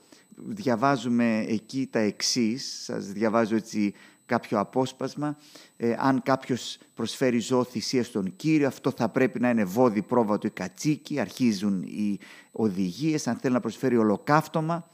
διαβάζουμε 0.45 1.45
εκεί 1.47 1.87
τα 1.91 1.99
εξής, 1.99 2.81
σας 2.83 3.05
διαβάζω 3.05 3.55
έτσι 3.55 3.93
κάποιο 4.27 4.59
απόσπασμα. 4.59 5.37
Ε, 5.77 5.95
αν 5.99 6.21
κάποιος 6.21 6.77
προσφέρει 6.93 7.39
ζώο 7.39 7.63
θυσία 7.63 8.03
στον 8.03 8.35
Κύριο, 8.35 8.67
αυτό 8.67 8.91
θα 8.91 9.09
πρέπει 9.09 9.39
να 9.39 9.49
είναι 9.49 9.63
βόδι, 9.63 10.01
πρόβατο 10.01 10.47
ή 10.47 10.49
κατσίκι. 10.49 11.19
Αρχίζουν 11.19 11.81
οι 11.81 12.19
οδηγίες. 12.51 13.27
Αν 13.27 13.35
θέλει 13.35 13.53
να 13.53 13.59
προσφέρει 13.59 13.97
ολοκαύτωμα, 13.97 14.89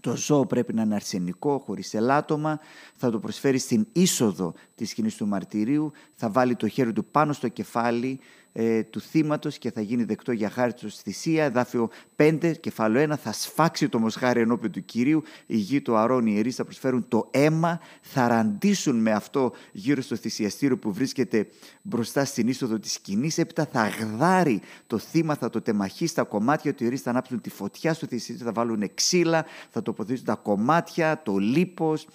το 0.00 0.16
ζώο 0.16 0.46
πρέπει 0.46 0.74
να 0.74 0.82
είναι 0.82 0.94
αρσενικό, 0.94 1.58
χωρίς 1.58 1.94
ελάττωμα. 1.94 2.60
Θα 2.96 3.10
το 3.10 3.18
προσφέρει 3.18 3.58
στην 3.58 3.86
είσοδο 3.92 4.54
της 4.74 4.90
σκηνής 4.90 5.16
του 5.16 5.26
μαρτυρίου. 5.26 5.92
Θα 6.14 6.30
βάλει 6.30 6.56
το 6.56 6.68
χέρι 6.68 6.92
του 6.92 7.04
πάνω 7.04 7.32
στο 7.32 7.48
κεφάλι 7.48 8.20
ε, 8.52 8.82
του 8.82 9.00
θύματος 9.00 9.58
και 9.58 9.70
θα 9.70 9.80
γίνει 9.80 10.04
δεκτό 10.04 10.32
για 10.32 10.50
χάρη 10.50 10.74
του 10.74 10.88
στη 10.88 11.02
θυσία. 11.02 11.44
Εδάφιο 11.44 11.90
5, 12.16 12.52
κεφάλαιο 12.60 13.12
1, 13.12 13.16
θα 13.16 13.32
σφάξει 13.32 13.88
το 13.88 13.98
μοσχάρι 13.98 14.40
ενώπιον 14.40 14.72
του 14.72 14.84
Κυρίου. 14.84 15.22
Οι 15.46 15.56
γη 15.56 15.80
του 15.80 15.96
Αρών, 15.96 16.26
οι 16.26 16.32
ιερείς 16.34 16.54
θα 16.54 16.64
προσφέρουν 16.64 17.08
το 17.08 17.28
αίμα, 17.30 17.80
θα 18.00 18.28
ραντίσουν 18.28 18.96
με 18.96 19.12
αυτό 19.12 19.52
γύρω 19.72 20.02
στο 20.02 20.16
θυσιαστήριο 20.16 20.78
που 20.78 20.92
βρίσκεται 20.92 21.48
μπροστά 21.82 22.24
στην 22.24 22.48
είσοδο 22.48 22.78
της 22.78 22.92
σκηνής. 22.92 23.38
Έπειτα 23.38 23.66
θα 23.72 23.80
αγδάρει 23.80 24.60
το 24.86 24.98
θύμα, 24.98 25.34
θα 25.34 25.50
το 25.50 25.60
τεμαχεί 25.60 26.06
στα 26.06 26.22
κομμάτια 26.22 26.70
του. 26.74 26.82
Οι 26.82 26.86
ιερείς 26.86 27.02
θα 27.02 27.10
ανάψουν 27.10 27.40
τη 27.40 27.50
φωτιά 27.50 27.94
στο 27.94 28.06
θυσιαστήριο, 28.06 28.44
θα 28.44 28.52
βάλουν 28.52 28.90
ξύλα, 28.94 29.44
θα 29.70 29.82
τοποθετήσουν 29.82 30.26
τα 30.26 30.34
κομμάτια, 30.34 31.22
το 31.22 31.36
λίπος, 31.36 32.02
α, 32.04 32.08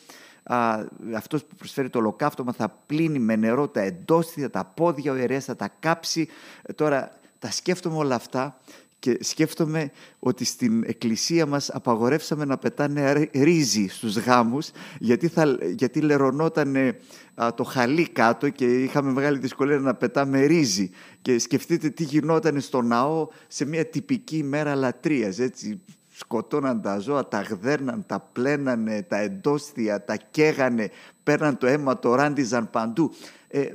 αυτός 1.15 1.45
που 1.45 1.55
προσφέρει 1.55 1.89
το 1.89 1.99
ολοκαύτωμα 1.99 2.53
θα 2.53 2.69
πλύνει 2.85 3.19
με 3.19 3.35
νερό 3.35 3.67
τα 3.67 3.81
εντόστια, 3.81 4.49
τα 4.49 4.65
πόδια, 4.65 5.11
ο 5.11 5.15
ιερέας 5.15 5.45
θα 5.45 5.55
τα 5.55 5.69
κάψει. 5.79 6.27
Ε, 6.61 6.73
τώρα 6.73 7.11
τα 7.39 7.51
σκέφτομαι 7.51 7.97
όλα 7.97 8.15
αυτά 8.15 8.59
και 8.99 9.17
σκέφτομαι 9.23 9.91
ότι 10.19 10.45
στην 10.45 10.83
εκκλησία 10.85 11.45
μας 11.45 11.69
απαγορεύσαμε 11.69 12.45
να 12.45 12.57
πετάνε 12.57 13.29
ρύζι 13.33 13.87
στους 13.87 14.17
γάμους 14.17 14.71
γιατί, 14.99 15.27
θα, 15.27 15.57
γιατί 15.75 16.01
λερωνόταν 16.01 16.75
το 17.55 17.63
χαλί 17.63 18.09
κάτω 18.09 18.49
και 18.49 18.65
είχαμε 18.65 19.11
μεγάλη 19.11 19.37
δυσκολία 19.37 19.79
να 19.79 19.95
πετάμε 19.95 20.45
ρύζι. 20.45 20.89
Και 21.21 21.39
σκεφτείτε 21.39 21.89
τι 21.89 22.03
γινόταν 22.03 22.61
στο 22.61 22.81
ναό 22.81 23.27
σε 23.47 23.65
μια 23.65 23.85
τυπική 23.85 24.43
μέρα 24.43 24.75
λατρείας, 24.75 25.39
έτσι, 25.39 25.81
σκοτώναν 26.17 26.81
τα 26.81 26.97
ζώα, 26.97 27.27
τα 27.27 27.41
γδέρναν, 27.41 28.05
τα 28.05 28.19
πλένανε, 28.19 29.01
τα 29.01 29.17
εντόστια, 29.17 30.03
τα 30.03 30.15
καίγανε, 30.15 30.89
παίρναν 31.23 31.57
το 31.57 31.67
αίμα, 31.67 31.99
το 31.99 32.15
ράντιζαν 32.15 32.69
παντού. 32.69 33.11
Ε, 33.47 33.71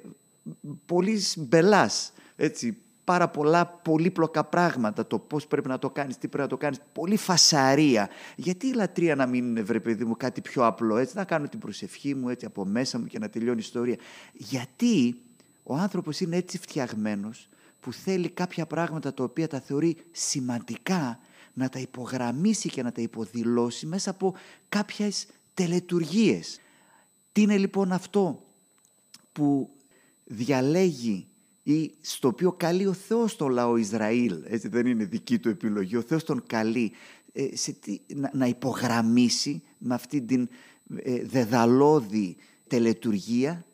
πολύ 0.87 1.21
μπελάς, 1.37 2.13
έτσι, 2.37 2.77
πάρα 3.05 3.29
πολλά 3.29 3.67
πολύπλοκα 3.67 4.45
πράγματα, 4.45 5.07
το 5.07 5.19
πώς 5.19 5.47
πρέπει 5.47 5.69
να 5.69 5.79
το 5.79 5.91
κάνεις, 5.91 6.19
τι 6.19 6.29
πρέπει 6.29 6.43
να 6.43 6.49
το 6.49 6.57
κάνεις, 6.57 6.79
πολύ 6.93 7.17
φασαρία. 7.17 8.09
Γιατί 8.37 8.67
η 8.67 8.73
λατρεία 8.73 9.15
να 9.15 9.27
μην 9.27 9.47
είναι, 9.47 9.63
βρε 9.63 9.81
παιδί 9.81 10.05
μου, 10.05 10.17
κάτι 10.17 10.41
πιο 10.41 10.67
απλό, 10.67 10.97
έτσι, 10.97 11.17
να 11.17 11.25
κάνω 11.25 11.49
την 11.49 11.59
προσευχή 11.59 12.15
μου 12.15 12.29
έτσι 12.29 12.47
από 12.47 12.65
μέσα 12.65 12.99
μου 12.99 13.07
και 13.07 13.19
να 13.19 13.29
τελειώνει 13.29 13.59
η 13.59 13.63
ιστορία. 13.65 13.97
Γιατί 14.33 15.21
ο 15.63 15.75
άνθρωπος 15.75 16.21
είναι 16.21 16.37
έτσι 16.37 16.59
φτιαγμένος 16.59 17.49
που 17.81 17.93
θέλει 17.93 18.31
κάποια 18.31 18.67
πράγματα 18.67 19.15
τα 19.15 19.25
οποία 19.25 19.49
τα 19.49 19.61
θεωρεί 19.61 19.97
σημαντικά 20.11 21.19
να 21.61 21.69
τα 21.69 21.79
υπογραμμίσει 21.79 22.69
και 22.69 22.83
να 22.83 22.93
τα 22.93 23.01
υποδηλώσει 23.03 23.87
μέσα 23.87 24.11
από 24.11 24.35
κάποιες 24.69 25.27
τελετουργίες. 25.55 26.61
Τι 27.33 27.41
είναι 27.41 27.57
λοιπόν 27.57 27.93
αυτό 27.93 28.45
που 29.33 29.71
διαλέγει 30.25 31.27
ή 31.63 31.93
στο 32.01 32.29
οποίο 32.29 32.53
καλεί 32.53 32.87
ο 32.87 32.93
Θεός 32.93 33.37
τον 33.37 33.51
λαό 33.51 33.77
Ισραήλ, 33.77 34.43
έτσι 34.45 34.69
δεν 34.69 34.87
είναι 34.87 35.05
δική 35.05 35.39
του 35.39 35.49
επιλογή, 35.49 35.97
ο 35.97 36.03
Θεός 36.03 36.25
τον 36.25 36.43
καλεί 36.47 36.93
ε, 37.33 37.49
να, 38.33 38.47
υπογραμμίσει 38.47 39.63
με 39.79 39.95
αυτή 39.95 40.23
την 40.23 40.49
ε, 40.97 41.25
δεδαλώδη 41.25 42.37
τελετουργία 42.67 43.65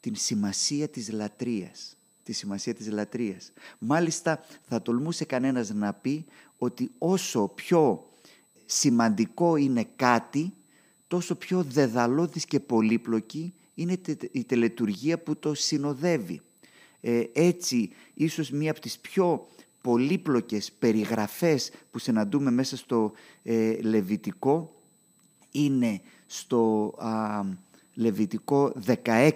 την 0.00 0.14
σημασία 0.14 0.88
της 0.88 1.12
λατρείας. 1.12 1.96
Τη 2.22 2.32
σημασία 2.32 2.74
της 2.74 2.90
λατρείας. 2.90 3.52
Μάλιστα 3.78 4.44
θα 4.68 4.82
τολμούσε 4.82 5.24
κανένας 5.24 5.70
να 5.70 5.92
πει 5.92 6.24
ότι 6.58 6.90
όσο 6.98 7.52
πιο 7.54 8.10
σημαντικό 8.66 9.56
είναι 9.56 9.86
κάτι, 9.96 10.52
τόσο 11.08 11.34
πιο 11.34 11.62
δεδαλώδης 11.62 12.44
και 12.44 12.60
πολύπλοκη 12.60 13.54
είναι 13.74 13.98
η 14.32 14.44
τελετουργία 14.44 15.18
που 15.18 15.36
το 15.36 15.54
συνοδεύει. 15.54 16.40
Ε, 17.00 17.22
έτσι, 17.32 17.90
ίσως 18.14 18.50
μία 18.50 18.70
από 18.70 18.80
τις 18.80 18.98
πιο 18.98 19.46
πολύπλοκες 19.80 20.72
περιγραφές 20.78 21.70
που 21.90 21.98
συναντούμε 21.98 22.50
μέσα 22.50 22.76
στο 22.76 23.12
ε, 23.42 23.76
Λεβιτικό 23.80 24.80
είναι 25.50 26.00
στο 26.26 26.94
Λεβιτικό 27.94 28.72
16, 29.04 29.30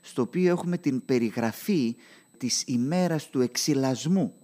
στο 0.00 0.22
οποίο 0.22 0.50
έχουμε 0.50 0.78
την 0.78 1.04
περιγραφή 1.04 1.96
της 2.38 2.64
ημέρας 2.66 3.28
του 3.28 3.40
εξυλασμού, 3.40 4.34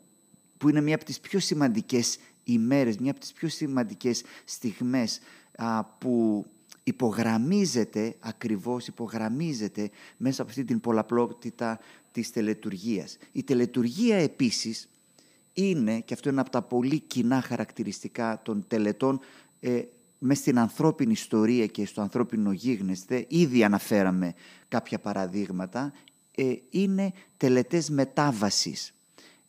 που 0.62 0.68
είναι 0.68 0.80
μία 0.80 0.94
από 0.94 1.04
τις 1.04 1.20
πιο 1.20 1.38
σημαντικές 1.40 2.18
ημέρες, 2.44 2.96
μία 2.98 3.10
από 3.10 3.20
τις 3.20 3.32
πιο 3.32 3.48
σημαντικές 3.48 4.22
στιγμές 4.44 5.20
που 5.98 6.46
υπογραμμίζεται, 6.84 8.16
ακριβώς 8.18 8.86
υπογραμμίζεται 8.86 9.90
μέσα 10.16 10.42
από 10.42 10.50
αυτή 10.50 10.64
την 10.64 10.80
πολλαπλότητα 10.80 11.78
της 12.12 12.30
τελετουργίας. 12.30 13.16
Η 13.32 13.42
τελετουργία 13.42 14.16
επίσης 14.16 14.88
είναι, 15.52 16.00
και 16.00 16.14
αυτό 16.14 16.28
είναι 16.28 16.40
από 16.40 16.50
τα 16.50 16.62
πολύ 16.62 17.00
κοινά 17.00 17.40
χαρακτηριστικά 17.40 18.40
των 18.44 18.64
τελετών, 18.68 19.20
ε, 19.60 19.82
μες 20.18 20.38
στην 20.38 20.58
ανθρώπινη 20.58 21.12
ιστορία 21.12 21.66
και 21.66 21.86
στο 21.86 22.00
ανθρώπινο 22.00 22.52
γίγνεσθε, 22.52 23.24
ήδη 23.28 23.64
αναφέραμε 23.64 24.34
κάποια 24.68 24.98
παραδείγματα, 24.98 25.92
ε, 26.34 26.54
είναι 26.70 27.12
τελετές 27.36 27.90
μετάβασης. 27.90 28.94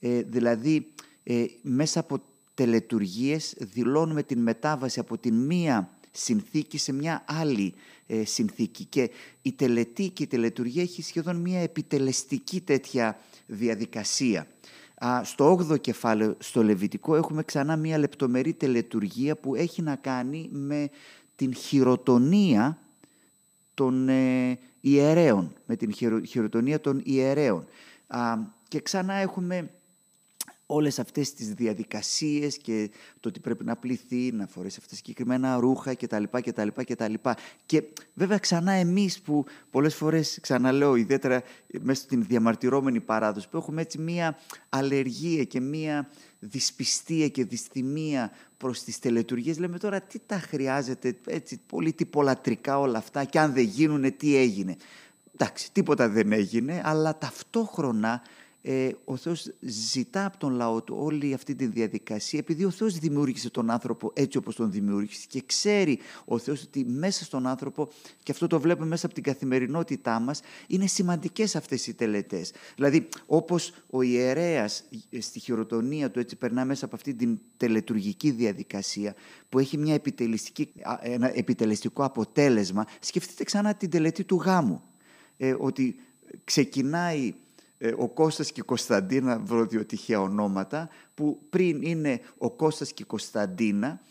Ε, 0.05 0.22
δηλαδή, 0.22 0.93
ε, 1.24 1.46
μέσα 1.62 2.00
από 2.00 2.22
τελετουργίες 2.53 3.56
δηλώνουμε 3.60 4.24
την 4.24 4.39
μετάβαση 4.39 5.00
από 5.00 5.18
την 5.18 5.36
μία 5.36 5.89
συνθήκη 6.12 6.77
σε 6.77 6.94
μια 6.94 7.24
άλλη 7.27 7.74
ε, 8.08 8.25
συνθήκη. 8.25 8.86
Και 8.86 9.10
η 9.42 9.51
τελετή 9.51 10.10
και 10.10 10.24
η 10.24 10.27
τελετουργία 10.27 10.82
έχει 10.82 11.01
σχεδόν 11.01 11.36
μια 11.36 11.60
επιτελεστική 11.60 12.62
τέτοια 12.62 13.20
διαδικασία. 13.46 14.48
στο 15.24 15.58
8ο 15.60 15.82
κεφάλαιο, 15.82 16.36
στο 16.39 16.63
Λεβιτικό, 16.63 17.15
έχουμε 17.15 17.44
ξανά 17.44 17.75
μια 17.75 17.98
λεπτομερή 17.98 18.53
τελετουργία 18.53 19.36
που 19.36 19.56
έχει 19.56 19.82
να 19.82 19.96
κάνει 19.96 20.50
με 20.51 20.89
την 21.36 21.53
χειροτονία 21.53 22.77
των 23.74 24.10
ε, 24.10 24.60
ιερέων, 24.80 25.53
με 25.65 25.75
την 25.75 25.94
χειροτονία 26.25 26.82
των 26.82 27.01
ιερέων. 27.03 27.65
και 28.68 28.82
ξανά 28.82 29.13
έχουμε 29.13 29.70
όλες 30.74 31.00
αυτές 31.00 31.34
τις 31.34 31.53
διαδικασίες 31.53 32.58
και 32.58 32.89
το 33.20 33.30
ότι 33.30 33.39
πρέπει 33.39 33.63
να 33.63 33.75
πληθεί, 33.75 34.32
να 34.32 34.48
φορέσει 34.48 34.75
αυτά 34.80 34.89
τα 34.89 34.96
συγκεκριμένα 34.96 35.56
ρούχα 35.56 35.96
κτλ. 35.96 36.24
κτλ, 36.32 36.68
κτλ. 36.84 37.13
Και 37.65 37.84
βέβαια 38.13 38.38
ξανά 38.38 38.72
εμείς 38.72 39.22
που 39.22 39.46
πολλές 39.72 39.96
φορές, 39.96 40.38
ξαναλέω, 40.42 40.96
ιδιαίτερα 40.96 41.44
μέσα 41.82 42.01
στην 42.01 42.25
διαμαρτυρόμενη 42.27 43.00
παράδοση, 43.00 43.50
που 43.50 43.58
έχουμε 43.58 43.82
έτσι 43.82 43.98
μία 43.98 44.38
αλλεργία 44.70 45.44
και 45.44 45.60
μία 45.60 46.10
δυσπιστία 46.39 47.27
και 47.27 47.44
δυσθυμία 47.44 48.32
προς 48.58 48.84
τις 48.84 49.00
τελετουργίες, 49.00 49.60
λέμε 49.60 49.77
τώρα 49.77 50.01
τι 50.01 50.20
τα 50.25 50.39
χρειάζεται, 50.39 51.18
έτσι 51.27 51.60
πολύ 51.65 51.94
τυπολατρικά 51.94 52.80
όλα 52.80 52.98
αυτά 52.98 53.24
και 53.24 53.39
αν 53.39 53.53
δεν 53.53 53.63
γίνουνε 53.63 54.12
τι 54.12 54.36
έγινε. 54.36 54.75
Εντάξει, 55.34 55.72
τίποτα 55.72 56.10
δεν 56.10 56.32
έγινε, 56.32 56.82
αλλά 56.86 57.18
ταυτόχρονα 57.18 58.22
ε, 58.65 58.89
ο 59.05 59.15
Θεός 59.15 59.53
ζητά 59.60 60.25
από 60.25 60.38
τον 60.38 60.53
λαό 60.53 60.82
του 60.82 60.96
όλη 61.00 61.34
αυτή 61.34 61.55
τη 61.55 61.65
διαδικασία 61.65 62.39
επειδή 62.39 62.65
ο 62.65 62.70
Θεός 62.70 62.98
δημιούργησε 62.98 63.50
τον 63.50 63.70
άνθρωπο 63.70 64.12
έτσι 64.13 64.38
όπως 64.38 64.55
τον 64.55 64.72
δημιούργησε 64.72 65.25
και 65.29 65.43
ξέρει 65.46 66.00
ο 66.25 66.38
Θεός 66.38 66.63
ότι 66.63 66.86
μέσα 66.86 67.24
στον 67.24 67.48
άνθρωπο 67.48 67.89
και 68.24 68.32
αυτό 68.32 68.48
το 68.48 68.60
βλέπουμε 68.60 68.88
μέσα 68.88 69.05
από 69.05 69.15
την 69.15 69.24
καθημερινότητά 69.24 70.20
μας 70.20 70.41
είναι 70.67 70.88
σημαντικές 70.88 71.55
αυτές 71.55 71.88
οι 71.88 71.93
τελετές. 71.93 72.51
Δηλαδή 72.75 73.08
όπως 73.25 73.74
ο 73.89 74.01
ιερέας 74.01 74.84
στη 75.20 75.39
χειροτονία 75.39 76.12
του 76.12 76.20
έτσι 76.20 76.36
περνά 76.36 76.65
μέσα 76.65 76.86
από 76.86 76.96
αυτή 76.96 77.13
την 77.13 77.39
τελετουργική 77.58 78.32
διαδικασία 78.32 79.15
που 79.50 79.60
έχει 79.60 79.77
μια 79.77 79.93
επιτελεστική, 79.93 80.74
ένα 81.01 81.38
επιτελεστικό 81.38 82.03
αποτέλεσμα 82.03 82.86
σκεφτείτε 83.00 83.43
ξανά 83.43 83.75
την 83.75 83.89
τελετή 83.89 84.24
του 84.24 84.36
γάμου 84.36 84.82
ε, 85.38 85.55
ότι 85.60 85.96
ξεκινάει 86.43 87.27
ε, 87.27 87.34
ο 87.98 88.10
Κώστας 88.10 88.52
και 88.52 88.60
η 88.60 88.63
Κωνσταντίνα, 88.63 89.40
βρω 89.40 89.66
δύο 89.66 89.86
τυχαία 89.86 90.22
ονόματα, 90.22 90.90
που 91.13 91.40
πριν 91.50 91.82
είναι 91.82 92.22
ο 92.38 92.52
Κώστας 92.52 92.94
και 92.94 93.04
η 93.04 93.06
Κωνσταντίνα, 93.06 94.02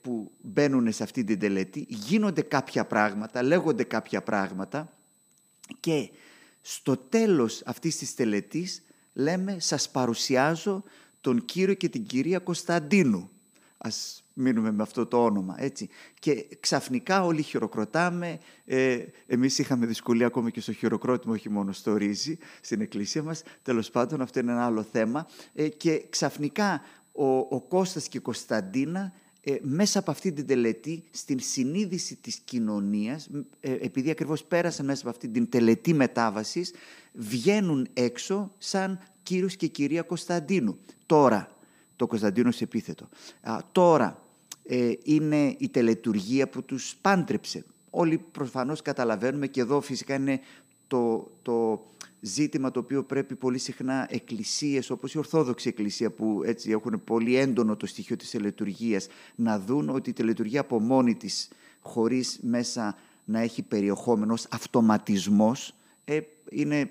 που 0.00 0.30
μπαίνουν 0.40 0.92
σε 0.92 1.02
αυτή 1.02 1.24
την 1.24 1.38
τελετή, 1.38 1.86
γίνονται 1.88 2.42
κάποια 2.42 2.84
πράγματα, 2.84 3.42
λέγονται 3.42 3.84
κάποια 3.84 4.22
πράγματα 4.22 4.92
και 5.80 6.10
στο 6.60 6.96
τέλος 6.96 7.62
αυτής 7.66 7.96
της 7.96 8.14
τελετής 8.14 8.82
λέμε 9.12 9.56
«Σας 9.60 9.90
παρουσιάζω 9.90 10.84
τον 11.20 11.44
κύριο 11.44 11.74
και 11.74 11.88
την 11.88 12.06
κυρία 12.06 12.38
Κωνσταντίνου». 12.38 13.30
Ας 13.78 14.24
μείνουμε 14.38 14.72
με 14.72 14.82
αυτό 14.82 15.06
το 15.06 15.24
όνομα, 15.24 15.54
έτσι. 15.58 15.88
Και 16.18 16.46
ξαφνικά 16.60 17.24
όλοι 17.24 17.42
χειροκροτάμε. 17.42 18.38
Ε, 18.64 18.98
εμείς 19.26 19.58
είχαμε 19.58 19.86
δυσκολία 19.86 20.26
ακόμα 20.26 20.50
και 20.50 20.60
στο 20.60 20.72
χειροκρότημα, 20.72 21.34
όχι 21.34 21.50
μόνο 21.50 21.72
στο 21.72 21.96
ρύζι, 21.96 22.38
στην 22.60 22.80
εκκλησία 22.80 23.22
μας. 23.22 23.42
Τέλος 23.62 23.90
πάντων, 23.90 24.20
αυτό 24.20 24.38
είναι 24.38 24.52
ένα 24.52 24.64
άλλο 24.64 24.82
θέμα. 24.82 25.26
Ε, 25.54 25.68
και 25.68 26.04
ξαφνικά 26.10 26.82
ο, 27.12 27.26
ο 27.26 27.60
Κώστας 27.60 28.08
και 28.08 28.18
η 28.18 28.20
Κωνσταντίνα 28.20 29.12
ε, 29.40 29.56
μέσα 29.60 29.98
από 29.98 30.10
αυτή 30.10 30.32
την 30.32 30.46
τελετή, 30.46 31.04
στην 31.10 31.40
συνείδηση 31.40 32.16
της 32.16 32.36
κοινωνίας, 32.36 33.28
ε, 33.60 33.72
επειδή 33.72 34.10
ακριβώς 34.10 34.44
πέρασαν 34.44 34.86
μέσα 34.86 35.00
από 35.00 35.10
αυτή 35.10 35.28
την 35.28 35.48
τελετή 35.48 35.94
μετάβασης, 35.94 36.72
βγαίνουν 37.12 37.88
έξω 37.92 38.52
σαν 38.58 38.98
κύριος 39.22 39.56
και 39.56 39.66
κυρία 39.66 40.02
Κωνσταντίνου. 40.02 40.78
Τώρα, 41.06 41.48
το 41.96 42.06
Κωνσταντίνο 42.06 42.50
σε 42.50 42.64
επίθετο. 42.64 43.08
Α, 43.40 43.58
τώρα, 43.72 44.25
ε, 44.68 44.92
είναι 45.02 45.54
η 45.58 45.68
τελετουργία 45.68 46.48
που 46.48 46.62
τους 46.62 46.96
πάντρεψε. 47.00 47.64
Όλοι 47.90 48.18
προφανώς 48.32 48.82
καταλαβαίνουμε 48.82 49.46
και 49.46 49.60
εδώ 49.60 49.80
φυσικά 49.80 50.14
είναι 50.14 50.40
το, 50.86 51.30
το 51.42 51.86
ζήτημα 52.20 52.70
το 52.70 52.80
οποίο 52.80 53.04
πρέπει 53.04 53.34
πολύ 53.34 53.58
συχνά 53.58 54.06
εκκλησίες 54.10 54.90
όπως 54.90 55.14
η 55.14 55.18
Ορθόδοξη 55.18 55.68
Εκκλησία 55.68 56.10
που 56.10 56.42
έτσι 56.44 56.70
έχουν 56.70 57.04
πολύ 57.04 57.36
έντονο 57.36 57.76
το 57.76 57.86
στοιχείο 57.86 58.16
της 58.16 58.30
τελετουργίας 58.30 59.06
να 59.34 59.58
δουν 59.58 59.88
ότι 59.88 60.10
η 60.10 60.12
τελετουργία 60.12 60.60
από 60.60 60.80
μόνη 60.80 61.14
της 61.14 61.48
χωρίς 61.80 62.38
μέσα 62.42 62.96
να 63.24 63.40
έχει 63.40 63.62
περιεχόμενος 63.62 64.46
αυτοματισμός 64.50 65.74
ε, 66.04 66.20
είναι 66.50 66.90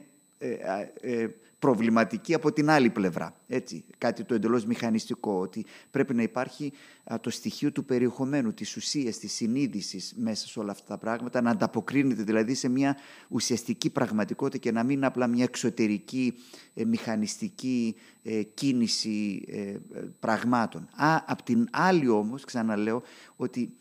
προβληματική 1.60 2.34
από 2.34 2.52
την 2.52 2.70
άλλη 2.70 2.90
πλευρά. 2.90 3.36
Έτσι, 3.48 3.84
κάτι 3.98 4.24
το 4.24 4.34
εντελώς 4.34 4.66
μηχανιστικό, 4.66 5.40
ότι 5.40 5.66
πρέπει 5.92 6.14
να 6.14 6.22
υπάρχει 6.22 6.74
το 7.22 7.30
στοιχείο 7.30 7.72
του 7.72 7.86
περιεχομένου, 7.86 8.54
της 8.54 8.76
ουσίας, 8.76 9.18
της 9.18 9.34
συνείδησης 9.34 10.14
μέσα 10.18 10.48
σε 10.48 10.60
όλα 10.60 10.72
αυτά 10.72 10.86
τα 10.88 10.98
πράγματα, 10.98 11.42
να 11.42 11.50
ανταποκρίνεται 11.50 12.24
δηλαδή 12.24 12.54
σε 12.54 12.70
μια 12.70 12.98
ουσιαστική 13.28 13.90
πραγματικότητα 13.90 14.58
και 14.58 14.72
να 14.72 14.84
μην 14.84 14.96
είναι 14.98 15.06
απλά 15.06 15.28
μια 15.28 15.44
εξωτερική 15.44 16.34
ε, 16.74 16.86
μηχανιστική 16.86 17.96
ε, 18.24 18.44
κίνηση 18.44 19.46
ε, 19.48 19.76
πραγμάτων. 20.20 20.90
Α, 20.96 21.24
απ' 21.26 21.42
την 21.42 21.68
άλλη 21.72 22.10
όμως, 22.10 22.44
ξαναλέω, 22.46 23.04
ότι 23.36 23.74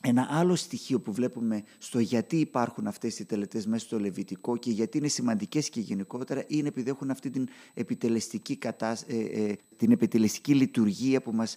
ένα 0.00 0.26
άλλο 0.30 0.56
στοιχείο 0.56 1.00
που 1.00 1.12
βλέπουμε 1.12 1.62
στο 1.78 1.98
γιατί 1.98 2.36
υπάρχουν 2.36 2.86
αυτές 2.86 3.18
οι 3.18 3.24
τελετές 3.24 3.66
μέσα 3.66 3.86
στο 3.86 4.00
Λεβιτικό 4.00 4.56
και 4.56 4.70
γιατί 4.70 4.98
είναι 4.98 5.08
σημαντικές 5.08 5.68
και 5.68 5.80
γενικότερα 5.80 6.44
είναι 6.46 6.68
επειδή 6.68 6.90
έχουν 6.90 7.10
αυτή 7.10 7.30
την 7.30 7.48
επιτελεστική, 7.74 8.58
ε, 9.06 9.18
ε, 9.18 9.56
την 9.76 9.90
επιτελεστική 9.90 10.54
λειτουργία 10.54 11.22
που 11.22 11.32
μας 11.32 11.56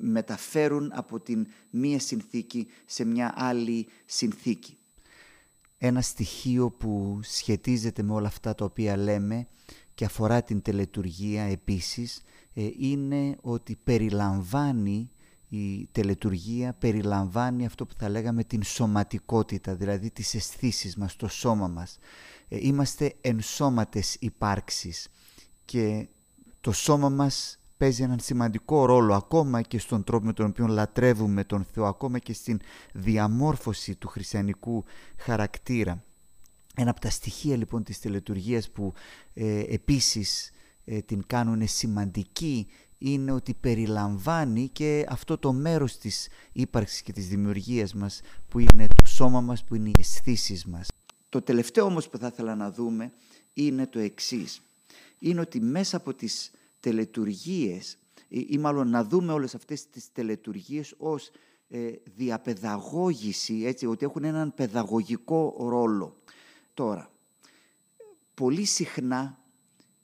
μεταφέρουν 0.00 0.90
από 0.94 1.20
την 1.20 1.46
μία 1.70 1.98
συνθήκη 1.98 2.66
σε 2.84 3.04
μια 3.04 3.32
άλλη 3.36 3.86
συνθήκη. 4.04 4.76
Ένα 5.78 6.00
στοιχείο 6.00 6.70
που 6.70 7.20
σχετίζεται 7.22 8.02
με 8.02 8.12
όλα 8.12 8.26
αυτά 8.26 8.54
τα 8.54 8.64
οποία 8.64 8.96
λέμε 8.96 9.46
και 9.94 10.04
αφορά 10.04 10.42
την 10.42 10.62
τελετουργία 10.62 11.42
επίσης 11.42 12.22
ε, 12.54 12.68
είναι 12.78 13.36
ότι 13.40 13.78
περιλαμβάνει 13.84 15.10
η 15.48 15.88
τελετουργία 15.92 16.72
περιλαμβάνει 16.72 17.66
αυτό 17.66 17.86
που 17.86 17.94
θα 17.98 18.08
λέγαμε 18.08 18.44
την 18.44 18.62
σωματικότητα, 18.62 19.74
δηλαδή 19.74 20.10
τις 20.10 20.34
αισθήσεις 20.34 20.96
μας, 20.96 21.16
το 21.16 21.28
σώμα 21.28 21.68
μας. 21.68 21.98
Ε, 22.48 22.58
είμαστε 22.60 23.14
ενσώματες 23.20 24.16
υπάρξεις 24.20 25.08
και 25.64 26.08
το 26.60 26.72
σώμα 26.72 27.08
μας 27.08 27.58
παίζει 27.76 28.02
έναν 28.02 28.18
σημαντικό 28.20 28.84
ρόλο 28.84 29.14
ακόμα 29.14 29.62
και 29.62 29.78
στον 29.78 30.04
τρόπο 30.04 30.26
με 30.26 30.32
τον 30.32 30.46
οποίο 30.46 30.66
λατρεύουμε 30.66 31.44
τον 31.44 31.64
Θεό, 31.64 31.84
ακόμα 31.84 32.18
και 32.18 32.32
στην 32.32 32.60
διαμόρφωση 32.92 33.94
του 33.96 34.08
χριστιανικού 34.08 34.84
χαρακτήρα. 35.16 36.02
Ένα 36.74 36.90
από 36.90 37.00
τα 37.00 37.10
στοιχεία 37.10 37.56
λοιπόν 37.56 37.82
της 37.82 38.00
τελετουργίας 38.00 38.70
που 38.70 38.92
ε, 39.34 39.64
επίσης 39.68 40.50
ε, 40.84 41.00
την 41.00 41.22
κάνουν 41.26 41.68
σημαντική 41.68 42.66
είναι 42.98 43.32
ότι 43.32 43.54
περιλαμβάνει 43.54 44.68
και 44.68 45.06
αυτό 45.08 45.38
το 45.38 45.52
μέρος 45.52 45.98
της 45.98 46.28
ύπαρξης 46.52 47.02
και 47.02 47.12
της 47.12 47.28
δημιουργίας 47.28 47.94
μας 47.94 48.20
που 48.48 48.58
είναι 48.58 48.86
το 48.86 49.04
σώμα 49.04 49.40
μας, 49.40 49.64
που 49.64 49.74
είναι 49.74 49.88
οι 49.88 49.94
αισθήσεις 49.98 50.64
μας. 50.64 50.88
Το 51.28 51.42
τελευταίο 51.42 51.84
όμως 51.84 52.08
που 52.08 52.18
θα 52.18 52.26
ήθελα 52.26 52.54
να 52.54 52.70
δούμε 52.70 53.12
είναι 53.52 53.86
το 53.86 53.98
εξής. 53.98 54.60
Είναι 55.18 55.40
ότι 55.40 55.60
μέσα 55.60 55.96
από 55.96 56.14
τις 56.14 56.50
τελετουργίες 56.80 57.98
ή 58.28 58.58
μάλλον 58.58 58.88
να 58.88 59.04
δούμε 59.04 59.32
όλες 59.32 59.54
αυτές 59.54 59.90
τις 59.90 60.12
τελετουργίες 60.12 60.94
ως 60.98 61.30
ε, 61.68 61.90
διαπαιδαγώγηση, 62.04 63.62
έτσι, 63.64 63.86
ότι 63.86 64.04
έχουν 64.04 64.24
έναν 64.24 64.54
παιδαγωγικό 64.54 65.56
ρόλο. 65.58 66.16
Τώρα, 66.74 67.10
πολύ 68.34 68.64
συχνά 68.64 69.38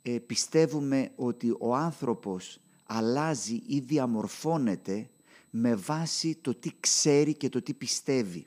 ε, 0.02 0.18
πιστεύουμε 0.18 1.12
ότι 1.16 1.56
ο 1.58 1.74
άνθρωπος 1.74 2.60
αλλάζει 2.86 3.62
ή 3.66 3.78
διαμορφώνεται 3.78 5.08
με 5.50 5.74
βάση 5.74 6.38
το 6.40 6.54
τι 6.54 6.70
ξέρει 6.80 7.34
και 7.34 7.48
το 7.48 7.62
τι 7.62 7.74
πιστεύει. 7.74 8.46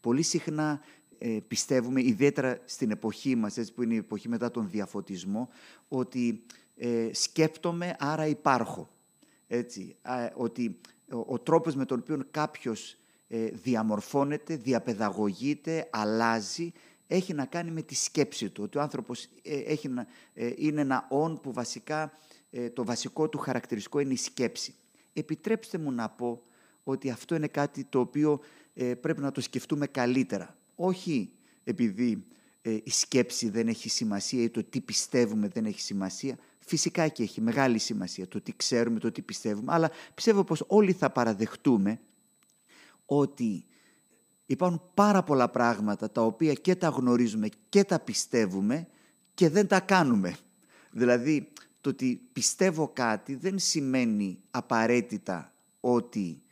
Πολύ 0.00 0.22
συχνά 0.22 0.80
ε, 1.18 1.38
πιστεύουμε, 1.48 2.02
ιδιαίτερα 2.02 2.60
στην 2.64 2.90
εποχή 2.90 3.34
μας, 3.34 3.56
έτσι 3.56 3.72
που 3.72 3.82
είναι 3.82 3.94
η 3.94 3.96
εποχή 3.96 4.28
μετά 4.28 4.50
τον 4.50 4.70
διαφωτισμό, 4.70 5.48
ότι 5.88 6.42
ε, 6.76 7.08
σκέπτομαι, 7.12 7.96
άρα 7.98 8.26
υπάρχω. 8.26 8.90
Έτσι, 9.48 9.96
ότι 10.34 10.80
ο, 11.12 11.18
ο, 11.26 11.38
τρόπος 11.38 11.74
με 11.74 11.84
τον 11.84 11.98
οποίο 11.98 12.24
κάποιος 12.30 12.96
ε, 13.28 13.44
διαμορφώνεται, 13.46 14.56
διαπαιδαγωγείται, 14.56 15.88
αλλάζει, 15.92 16.72
έχει 17.06 17.34
να 17.34 17.44
κάνει 17.44 17.70
με 17.70 17.82
τη 17.82 17.94
σκέψη 17.94 18.50
του. 18.50 18.62
Ότι 18.64 18.78
ο 18.78 18.80
άνθρωπος 18.80 19.24
ε, 19.42 19.58
έχει 19.58 19.88
να, 19.88 20.06
είναι 20.56 20.80
ένα 20.80 21.06
«ον» 21.10 21.40
που 21.40 21.52
βασικά 21.52 22.12
ε, 22.58 22.70
το 22.70 22.84
βασικό 22.84 23.28
του 23.28 23.38
χαρακτηριστικό 23.38 23.98
είναι 23.98 24.12
η 24.12 24.16
σκέψη. 24.16 24.74
Επιτρέψτε 25.12 25.78
μου 25.78 25.92
να 25.92 26.08
πω 26.08 26.42
ότι 26.82 27.10
αυτό 27.10 27.34
είναι 27.34 27.46
κάτι 27.46 27.84
το 27.84 28.00
οποίο 28.00 28.40
ε, 28.74 28.94
πρέπει 28.94 29.20
να 29.20 29.32
το 29.32 29.40
σκεφτούμε 29.40 29.86
καλύτερα. 29.86 30.56
Όχι 30.74 31.32
επειδή 31.64 32.26
ε, 32.62 32.70
η 32.70 32.90
σκέψη 32.90 33.48
δεν 33.48 33.68
έχει 33.68 33.88
σημασία 33.88 34.42
ή 34.42 34.50
το 34.50 34.64
τι 34.64 34.80
πιστεύουμε 34.80 35.48
δεν 35.48 35.64
έχει 35.64 35.80
σημασία. 35.80 36.38
Φυσικά 36.58 37.08
και 37.08 37.22
έχει 37.22 37.40
μεγάλη 37.40 37.78
σημασία 37.78 38.28
το 38.28 38.40
τι 38.40 38.56
ξέρουμε, 38.56 38.98
το 38.98 39.12
τι 39.12 39.22
πιστεύουμε, 39.22 39.72
αλλά 39.72 39.90
πιστεύω 40.14 40.44
πως 40.44 40.64
όλοι 40.66 40.92
θα 40.92 41.10
παραδεχτούμε 41.10 42.00
ότι 43.06 43.66
υπάρχουν 44.46 44.82
πάρα 44.94 45.22
πολλά 45.22 45.48
πράγματα 45.48 46.10
τα 46.10 46.22
οποία 46.22 46.52
και 46.52 46.74
τα 46.74 46.88
γνωρίζουμε 46.88 47.48
και 47.68 47.84
τα 47.84 48.00
πιστεύουμε 48.00 48.88
και 49.34 49.48
δεν 49.48 49.66
τα 49.66 49.80
κάνουμε. 49.80 50.36
Δηλαδή, 50.90 51.52
το 51.86 51.92
ότι 51.92 52.20
πιστεύω 52.32 52.90
κάτι 52.92 53.34
δεν 53.34 53.58
σημαίνει 53.58 54.38
απαραίτητα 54.50 55.52
ότι 55.80 56.42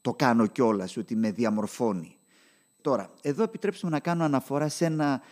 το 0.00 0.14
κάνω 0.14 0.46
κιόλας, 0.46 0.96
ότι 0.96 1.16
με 1.16 1.30
διαμορφώνει. 1.30 2.16
Τώρα, 2.80 3.10
εδώ 3.22 3.42
επιτρέψτε 3.42 3.88
να 3.88 4.00
κάνω 4.00 4.24
αναφορά 4.24 4.68
σε 4.68 4.84
ένα 4.84 5.22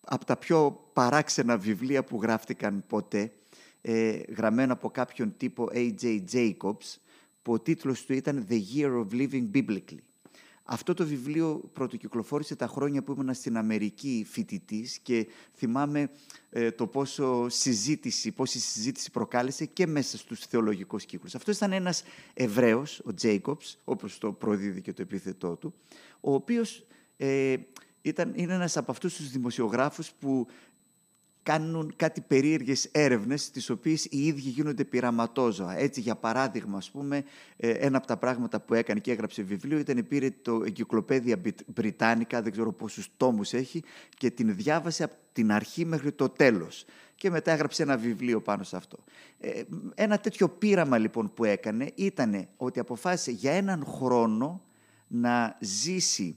από 0.00 0.24
τα 0.24 0.36
πιο 0.36 0.90
παράξενα 0.92 1.58
βιβλία 1.58 2.04
που 2.04 2.22
γράφτηκαν 2.22 2.84
ποτέ, 2.86 3.32
ε, 3.80 4.10
γραμμένο 4.36 4.72
από 4.72 4.90
κάποιον 4.90 5.36
τύπο 5.36 5.68
A.J. 5.72 6.24
Jacobs, 6.32 6.96
που 7.42 7.52
ο 7.52 7.60
τίτλος 7.60 8.04
του 8.04 8.12
ήταν 8.12 8.46
«The 8.50 8.60
Year 8.74 9.04
of 9.04 9.06
Living 9.12 9.50
Biblically». 9.54 10.07
Αυτό 10.70 10.94
το 10.94 11.06
βιβλίο 11.06 11.70
πρωτοκυκλοφόρησε 11.72 12.56
τα 12.56 12.66
χρόνια 12.66 13.02
που 13.02 13.12
ήμουν 13.12 13.34
στην 13.34 13.56
Αμερική 13.56 14.26
φοιτητής 14.28 14.98
και 14.98 15.26
θυμάμαι 15.54 16.10
ε, 16.50 16.70
το 16.70 16.86
πόσο 16.86 17.48
συζήτηση, 17.48 18.32
πόση 18.32 18.60
συζήτηση 18.60 19.10
προκάλεσε 19.10 19.64
και 19.64 19.86
μέσα 19.86 20.18
στους 20.18 20.40
θεολογικούς 20.40 21.04
κύκλους. 21.04 21.34
Αυτός 21.34 21.56
ήταν 21.56 21.72
ένας 21.72 22.02
Εβραίος, 22.34 23.00
ο 23.04 23.14
Τζέικοψ, 23.14 23.78
όπως 23.84 24.18
το 24.18 24.32
προδίδει 24.32 24.80
και 24.80 24.92
το 24.92 25.02
επίθετό 25.02 25.56
του, 25.56 25.74
ο 26.20 26.34
οποίος 26.34 26.86
ε, 27.16 27.56
ήταν, 28.02 28.32
είναι 28.36 28.54
ένας 28.54 28.76
από 28.76 28.90
αυτούς 28.90 29.16
τους 29.16 29.30
δημοσιογράφους 29.30 30.10
που 30.10 30.46
κάνουν 31.48 31.92
κάτι 31.96 32.20
περίεργες 32.20 32.88
έρευνες, 32.92 33.50
τις 33.50 33.70
οποίες 33.70 34.04
οι 34.04 34.26
ίδιοι 34.26 34.48
γίνονται 34.48 34.84
πειραματόζωα. 34.84 35.78
Έτσι, 35.78 36.00
για 36.00 36.14
παράδειγμα, 36.14 36.76
ας 36.76 36.90
πούμε, 36.90 37.24
ε, 37.56 37.70
ένα 37.70 37.96
από 37.96 38.06
τα 38.06 38.16
πράγματα 38.16 38.60
που 38.60 38.74
έκανε 38.74 39.00
και 39.00 39.10
έγραψε 39.10 39.42
βιβλίο 39.42 39.78
ήταν 39.78 40.06
πήρε 40.08 40.30
το 40.42 40.62
Εγκυκλοπαίδεια 40.66 41.40
Βρυτάνικα, 41.74 42.42
δεν 42.42 42.52
ξέρω 42.52 42.72
πόσους 42.72 43.08
τόμους 43.16 43.52
έχει, 43.52 43.82
και 44.16 44.30
την 44.30 44.54
διάβασε 44.54 45.04
από 45.04 45.14
την 45.32 45.52
αρχή 45.52 45.84
μέχρι 45.84 46.12
το 46.12 46.28
τέλος. 46.28 46.84
Και 47.14 47.30
μετά 47.30 47.52
έγραψε 47.52 47.82
ένα 47.82 47.96
βιβλίο 47.96 48.40
πάνω 48.40 48.62
σε 48.62 48.76
αυτό. 48.76 48.98
Ε, 49.40 49.62
ένα 49.94 50.18
τέτοιο 50.18 50.48
πείραμα 50.48 50.98
λοιπόν 50.98 51.34
που 51.34 51.44
έκανε 51.44 51.92
ήταν 51.94 52.48
ότι 52.56 52.80
αποφάσισε 52.80 53.30
για 53.30 53.52
έναν 53.52 53.84
χρόνο 53.84 54.62
να 55.06 55.56
ζήσει 55.60 56.36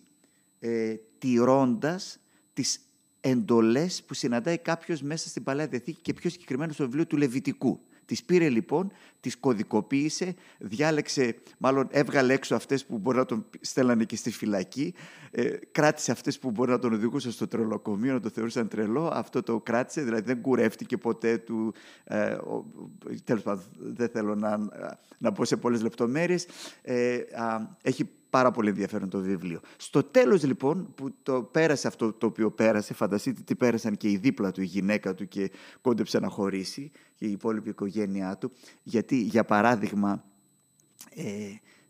ε, 0.59 0.95
τηρώντας 1.17 2.19
τις 2.53 2.79
εντολές 3.21 4.03
που 4.03 4.13
συναντάει 4.13 4.57
κάποιος 4.57 5.01
μέσα 5.01 5.29
στην 5.29 5.43
Παλαιά 5.43 5.67
Διαθήκη 5.67 6.01
και 6.01 6.13
πιο 6.13 6.29
συγκεκριμένα 6.29 6.73
στο 6.73 6.83
βιβλίο 6.83 7.07
του 7.07 7.17
Λεβιτικού. 7.17 7.79
Τις 8.11 8.23
πήρε 8.23 8.49
λοιπόν, 8.49 8.91
τις 9.19 9.37
κωδικοποίησε, 9.37 10.35
διάλεξε, 10.57 11.35
μάλλον 11.57 11.87
έβγαλε 11.91 12.33
έξω 12.33 12.55
αυτές 12.55 12.85
που 12.85 12.97
μπορεί 12.97 13.17
να 13.17 13.25
τον 13.25 13.45
στέλνανε 13.61 14.03
και 14.03 14.15
στη 14.15 14.31
φυλακή, 14.31 14.93
ε, 15.31 15.49
κράτησε 15.71 16.11
αυτές 16.11 16.39
που 16.39 16.51
μπορεί 16.51 16.71
να 16.71 16.79
τον 16.79 16.93
οδηγούσαν 16.93 17.31
στο 17.31 17.47
τρελοκομείο, 17.47 18.13
να 18.13 18.19
το 18.19 18.29
θεωρούσαν 18.29 18.67
τρελό. 18.67 19.07
Αυτό 19.13 19.43
το 19.43 19.59
κράτησε, 19.59 20.01
δηλαδή 20.01 20.23
δεν 20.23 20.41
κουρεύτηκε 20.41 20.97
ποτέ 20.97 21.37
του. 21.37 21.73
Ε, 22.03 22.37
Τέλος 23.23 23.43
πάντων, 23.43 23.63
δεν 23.77 24.09
θέλω 24.09 24.35
να, 24.35 24.57
να 25.17 25.31
πω 25.31 25.45
σε 25.45 25.57
πολλές 25.57 25.81
λεπτομέρειες. 25.81 26.47
Ε, 26.81 27.19
έχει 27.81 28.09
πάρα 28.31 28.51
πολύ 28.51 28.69
ενδιαφέρον 28.69 29.09
το 29.09 29.19
βιβλίο. 29.19 29.59
Στο 29.77 30.03
τέλος 30.03 30.43
λοιπόν 30.43 30.93
που 30.95 31.13
το 31.23 31.43
πέρασε 31.43 31.87
αυτό 31.87 32.13
το 32.13 32.25
οποίο 32.25 32.51
πέρασε, 32.51 32.93
φανταστείτε 32.93 33.41
τι 33.41 33.55
πέρασαν 33.55 33.97
και 33.97 34.09
η 34.09 34.17
δίπλα 34.17 34.51
του, 34.51 34.61
η 34.61 34.65
γυναίκα 34.65 35.13
του 35.13 35.27
και 35.27 35.51
κόντεψε 35.81 36.19
να 36.19 36.29
χωρίσει 36.29 36.91
και 37.15 37.25
η 37.25 37.31
υπόλοιπη 37.31 37.69
οικογένειά 37.69 38.37
του, 38.37 38.51
γιατί 38.83 39.15
για 39.15 39.43
παράδειγμα 39.43 40.23
ε, 41.15 41.23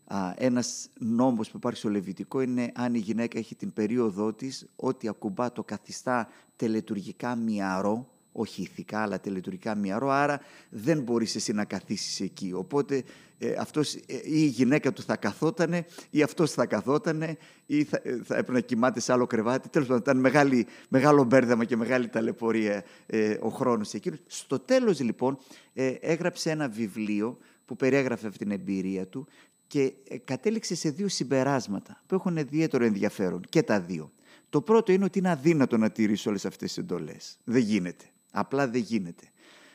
α, 0.04 0.34
ένας 0.36 0.88
νόμος 0.98 1.50
που 1.50 1.56
υπάρχει 1.56 1.78
στο 1.78 1.90
Λεβιτικό 1.90 2.40
είναι 2.40 2.72
αν 2.74 2.94
η 2.94 2.98
γυναίκα 2.98 3.38
έχει 3.38 3.54
την 3.54 3.72
περίοδό 3.72 4.32
της, 4.32 4.66
ότι 4.76 5.08
ακουμπά 5.08 5.52
το 5.52 5.64
καθιστά 5.64 6.28
τελετουργικά 6.56 7.36
μυαρό, 7.36 8.08
όχι 8.32 8.62
ηθικά 8.62 9.02
αλλά 9.02 9.20
τελετουργικά 9.20 9.74
μυαρό, 9.74 10.10
άρα 10.10 10.40
δεν 10.70 11.00
μπορείς 11.00 11.34
εσύ 11.34 11.52
να 11.52 11.64
καθίσεις 11.64 12.20
εκεί. 12.20 12.52
Οπότε 12.54 13.04
ε, 13.38 13.54
αυτός, 13.58 13.94
ε, 13.94 14.00
ή 14.06 14.20
η 14.24 14.46
γυναίκα 14.46 14.92
του 14.92 15.02
θα 15.02 15.16
καθότανε 15.16 15.86
ή 16.10 16.22
αυτός 16.22 16.50
θα 16.52 16.66
καθότανε 16.66 17.36
ή 17.66 17.84
θα, 17.84 18.00
ε, 18.02 18.16
θα 18.24 18.34
έπρεπε 18.34 18.52
να 18.52 18.60
κοιμάται 18.60 19.00
σε 19.00 19.12
άλλο 19.12 19.26
κρεβάτι. 19.26 19.68
Τέλος 19.68 19.88
πάντων 19.88 20.02
ήταν 20.02 20.18
μεγάλη, 20.18 20.66
μεγάλο 20.88 21.24
μπέρδεμα 21.24 21.64
και 21.64 21.76
μεγάλη 21.76 22.08
ταλαιπωρία 22.08 22.84
ε, 23.06 23.36
ο 23.40 23.48
χρόνος 23.48 23.94
εκείνος. 23.94 24.18
Στο 24.26 24.58
τέλος 24.58 25.00
λοιπόν 25.00 25.38
ε, 25.72 25.86
έγραψε 25.86 26.50
ένα 26.50 26.68
βιβλίο 26.68 27.38
που 27.64 27.76
περιέγραφε 27.76 28.26
αυτή 28.26 28.38
την 28.38 28.50
εμπειρία 28.50 29.06
του 29.06 29.26
και 29.66 29.92
κατέληξε 30.24 30.74
σε 30.74 30.90
δύο 30.90 31.08
συμπεράσματα 31.08 32.02
που 32.06 32.14
έχουν 32.14 32.36
ιδιαίτερο 32.36 32.84
ενδιαφέρον 32.84 33.40
και 33.48 33.62
τα 33.62 33.80
δύο. 33.80 34.12
Το 34.48 34.60
πρώτο 34.60 34.92
είναι 34.92 35.04
ότι 35.04 35.18
είναι 35.18 35.30
αδύνατο 35.30 35.76
να 35.76 35.90
τηρήσει 35.90 36.28
όλες 36.28 36.44
αυτές 36.44 36.68
τις 36.68 36.78
εντολές. 36.78 37.38
Δεν 37.44 37.62
γίνεται. 37.62 38.04
Απλά 38.32 38.68
δεν 38.68 38.80
γίνεται. 38.80 39.24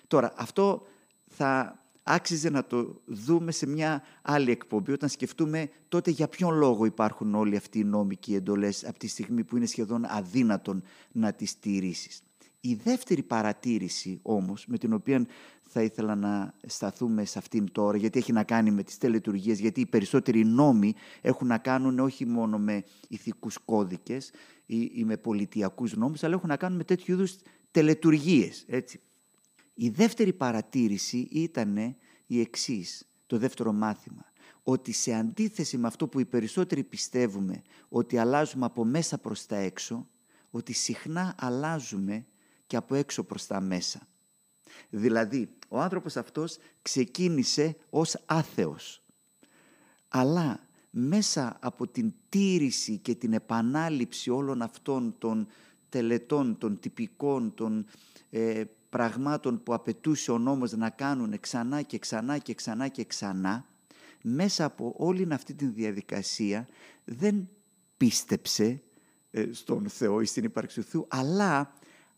Τώρα, 0.08 0.34
αυτό 0.36 0.88
θα 1.28 1.80
άξιζε 2.04 2.50
να 2.50 2.66
το 2.66 3.02
δούμε 3.06 3.52
σε 3.52 3.68
μια 3.68 4.04
άλλη 4.22 4.52
εκπομπή 4.52 4.92
όταν 4.92 5.10
σκεφτούμε 5.10 5.70
τότε 5.90 6.12
για 6.12 6.28
ποιον 6.28 6.58
λόγο 6.58 6.86
υπάρχουν 6.86 7.36
όλοι 7.36 7.56
αυτοί 7.56 7.80
οι 7.80 7.84
νόμοι 7.84 8.16
και 8.16 8.32
οι 8.32 8.36
εντολές 8.36 8.86
από 8.86 9.00
τη 9.00 9.08
στιγμή 9.08 9.44
που 9.44 9.58
είναι 9.58 9.66
σχεδόν 9.66 10.06
αδύνατον 10.06 10.84
να 11.12 11.34
τις 11.34 11.50
στηρίσεις. 11.50 12.22
Η 12.60 12.74
δεύτερη 12.74 13.24
παρατήρηση 13.24 14.20
όμως 14.22 14.66
με 14.68 14.78
την 14.78 14.94
οποία 14.94 15.26
θα 15.64 15.82
ήθελα 15.82 16.16
να 16.16 16.54
σταθούμε 16.68 17.26
σε 17.26 17.40
αυτήν 17.40 17.72
τώρα 17.72 17.98
γιατί 17.98 18.20
έχει 18.20 18.32
να 18.32 18.44
κάνει 18.44 18.72
με 18.72 18.84
τις 18.84 18.98
τελετουργίες 18.98 19.60
γιατί 19.60 19.82
οι 19.82 19.86
περισσότεροι 19.86 20.46
νόμοι 20.46 20.94
έχουν 21.22 21.48
να 21.48 21.58
κάνουν 21.58 22.00
όχι 22.00 22.26
μόνο 22.26 22.58
με 22.58 22.84
ηθικούς 23.08 23.58
κώδικες 23.66 24.32
ή, 24.66 24.92
ή 24.94 25.04
με 25.06 25.18
πολιτιακούς 25.18 25.96
νόμους 25.96 26.24
αλλά 26.24 26.34
έχουν 26.34 26.50
να 26.50 26.58
κάνουν 26.58 26.78
με 26.78 26.84
τέτοιου 26.84 27.14
είδους 27.14 27.36
τελετουργίες. 27.78 28.66
Έτσι. 28.68 29.00
Η 29.74 29.90
δεύτερη 29.90 30.34
παρατήρηση 30.34 31.28
ήταν 31.32 31.96
η 32.28 32.40
εξής, 32.40 33.08
το 33.28 33.38
δεύτερο 33.38 33.72
μάθημα. 33.74 34.26
Ότι 34.64 34.92
σε 34.92 35.14
αντίθεση 35.14 35.78
με 35.78 35.88
αυτό 35.88 36.08
που 36.08 36.20
οι 36.20 36.26
περισσότεροι 36.26 36.84
πιστεύουμε 36.84 37.62
ότι 37.90 38.18
αλλάζουμε 38.18 38.66
από 38.66 38.86
μέσα 38.86 39.18
προς 39.18 39.46
τα 39.46 39.56
έξω, 39.56 40.08
ότι 40.50 40.74
συχνά 40.74 41.36
αλλάζουμε 41.40 42.26
και 42.68 42.76
από 42.76 42.96
έξω 42.96 43.24
προς 43.24 43.48
τα 43.48 43.62
μέσα. 43.62 44.08
Δηλαδή, 44.90 45.50
ο 45.68 45.80
άνθρωπος 45.80 46.18
αυτός 46.18 46.58
ξεκίνησε 46.82 47.76
ως 47.90 48.24
άθεος. 48.26 49.04
Αλλά 50.08 50.68
μέσα 50.90 51.58
από 51.62 51.88
την 51.88 52.14
τήρηση 52.30 52.98
και 52.98 53.16
την 53.16 53.34
επανάληψη 53.34 54.30
όλων 54.30 54.62
αυτών 54.62 55.16
των 55.18 55.48
τελετών, 55.90 56.58
των 56.58 56.80
τυπικών, 56.80 57.54
των 57.54 57.86
ε, 58.30 58.64
πραγμάτων 58.90 59.64
που 59.64 59.74
απαιτούσε 59.74 60.32
ο 60.32 60.38
νόμος 60.38 60.72
να 60.72 60.90
κάνουν 60.90 61.40
ξανά 61.40 61.82
και 61.82 61.98
ξανά 61.98 62.38
και 62.38 62.54
ξανά 62.54 62.88
και 62.88 63.04
ξανά, 63.04 63.66
μέσα 64.22 64.66
από 64.66 64.94
όλη 64.98 65.28
αυτή 65.32 65.54
τη 65.54 65.66
διαδικασία 65.66 66.68
δεν 67.06 67.50
πίστεψε 67.98 68.82
ε, 69.32 69.46
στον 69.52 69.90
Θεό 69.90 70.22
ή 70.22 70.26
στην 70.26 70.44
ύπαρξη 70.44 70.82
του 70.82 70.88
Θεού, 70.88 71.06
αλλά, 71.10 71.74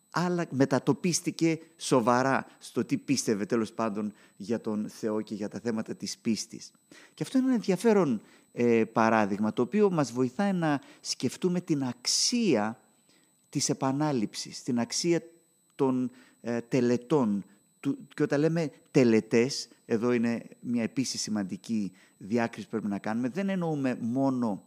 αλλά 0.10 0.46
μετατοπίστηκε 0.50 1.60
σοβαρά 1.78 2.46
στο 2.60 2.86
τι 2.86 2.98
πίστευε 2.98 3.46
τέλος 3.46 3.72
πάντων 3.72 4.14
για 4.36 4.62
τον 4.62 4.90
Θεό 4.90 5.22
και 5.22 5.36
για 5.36 5.48
τα 5.48 5.60
θέματα 5.60 5.96
της 5.96 6.18
πίστης. 6.18 6.72
Και 7.14 7.24
αυτό 7.24 7.38
είναι 7.38 7.48
ένα 7.48 7.56
ενδιαφέρον 7.56 8.22
ε, 8.52 8.84
παράδειγμα, 8.84 9.54
το 9.54 9.62
οποίο 9.62 9.92
μας 9.92 10.12
βοηθάει 10.12 10.54
να 10.54 10.82
σκεφτούμε 11.00 11.62
την 11.62 11.84
αξία 11.84 12.80
της 13.50 13.70
επανάληψης, 13.70 14.64
την 14.64 14.80
αξία 14.80 15.24
των 15.76 16.12
ε, 16.42 16.62
τελετών. 16.62 17.46
Και 18.14 18.24
όταν 18.24 18.40
λέμε 18.40 18.72
τελετές, 18.92 19.68
εδώ 19.86 20.12
είναι 20.12 20.46
μια 20.60 20.84
επίσης 20.84 21.22
σημαντική 21.22 21.92
διάκριση 22.18 22.66
που 22.66 22.72
πρέπει 22.72 22.88
να 22.88 23.00
κάνουμε, 23.00 23.30
δεν 23.30 23.50
εννοούμε 23.50 23.98
μόνο 24.02 24.64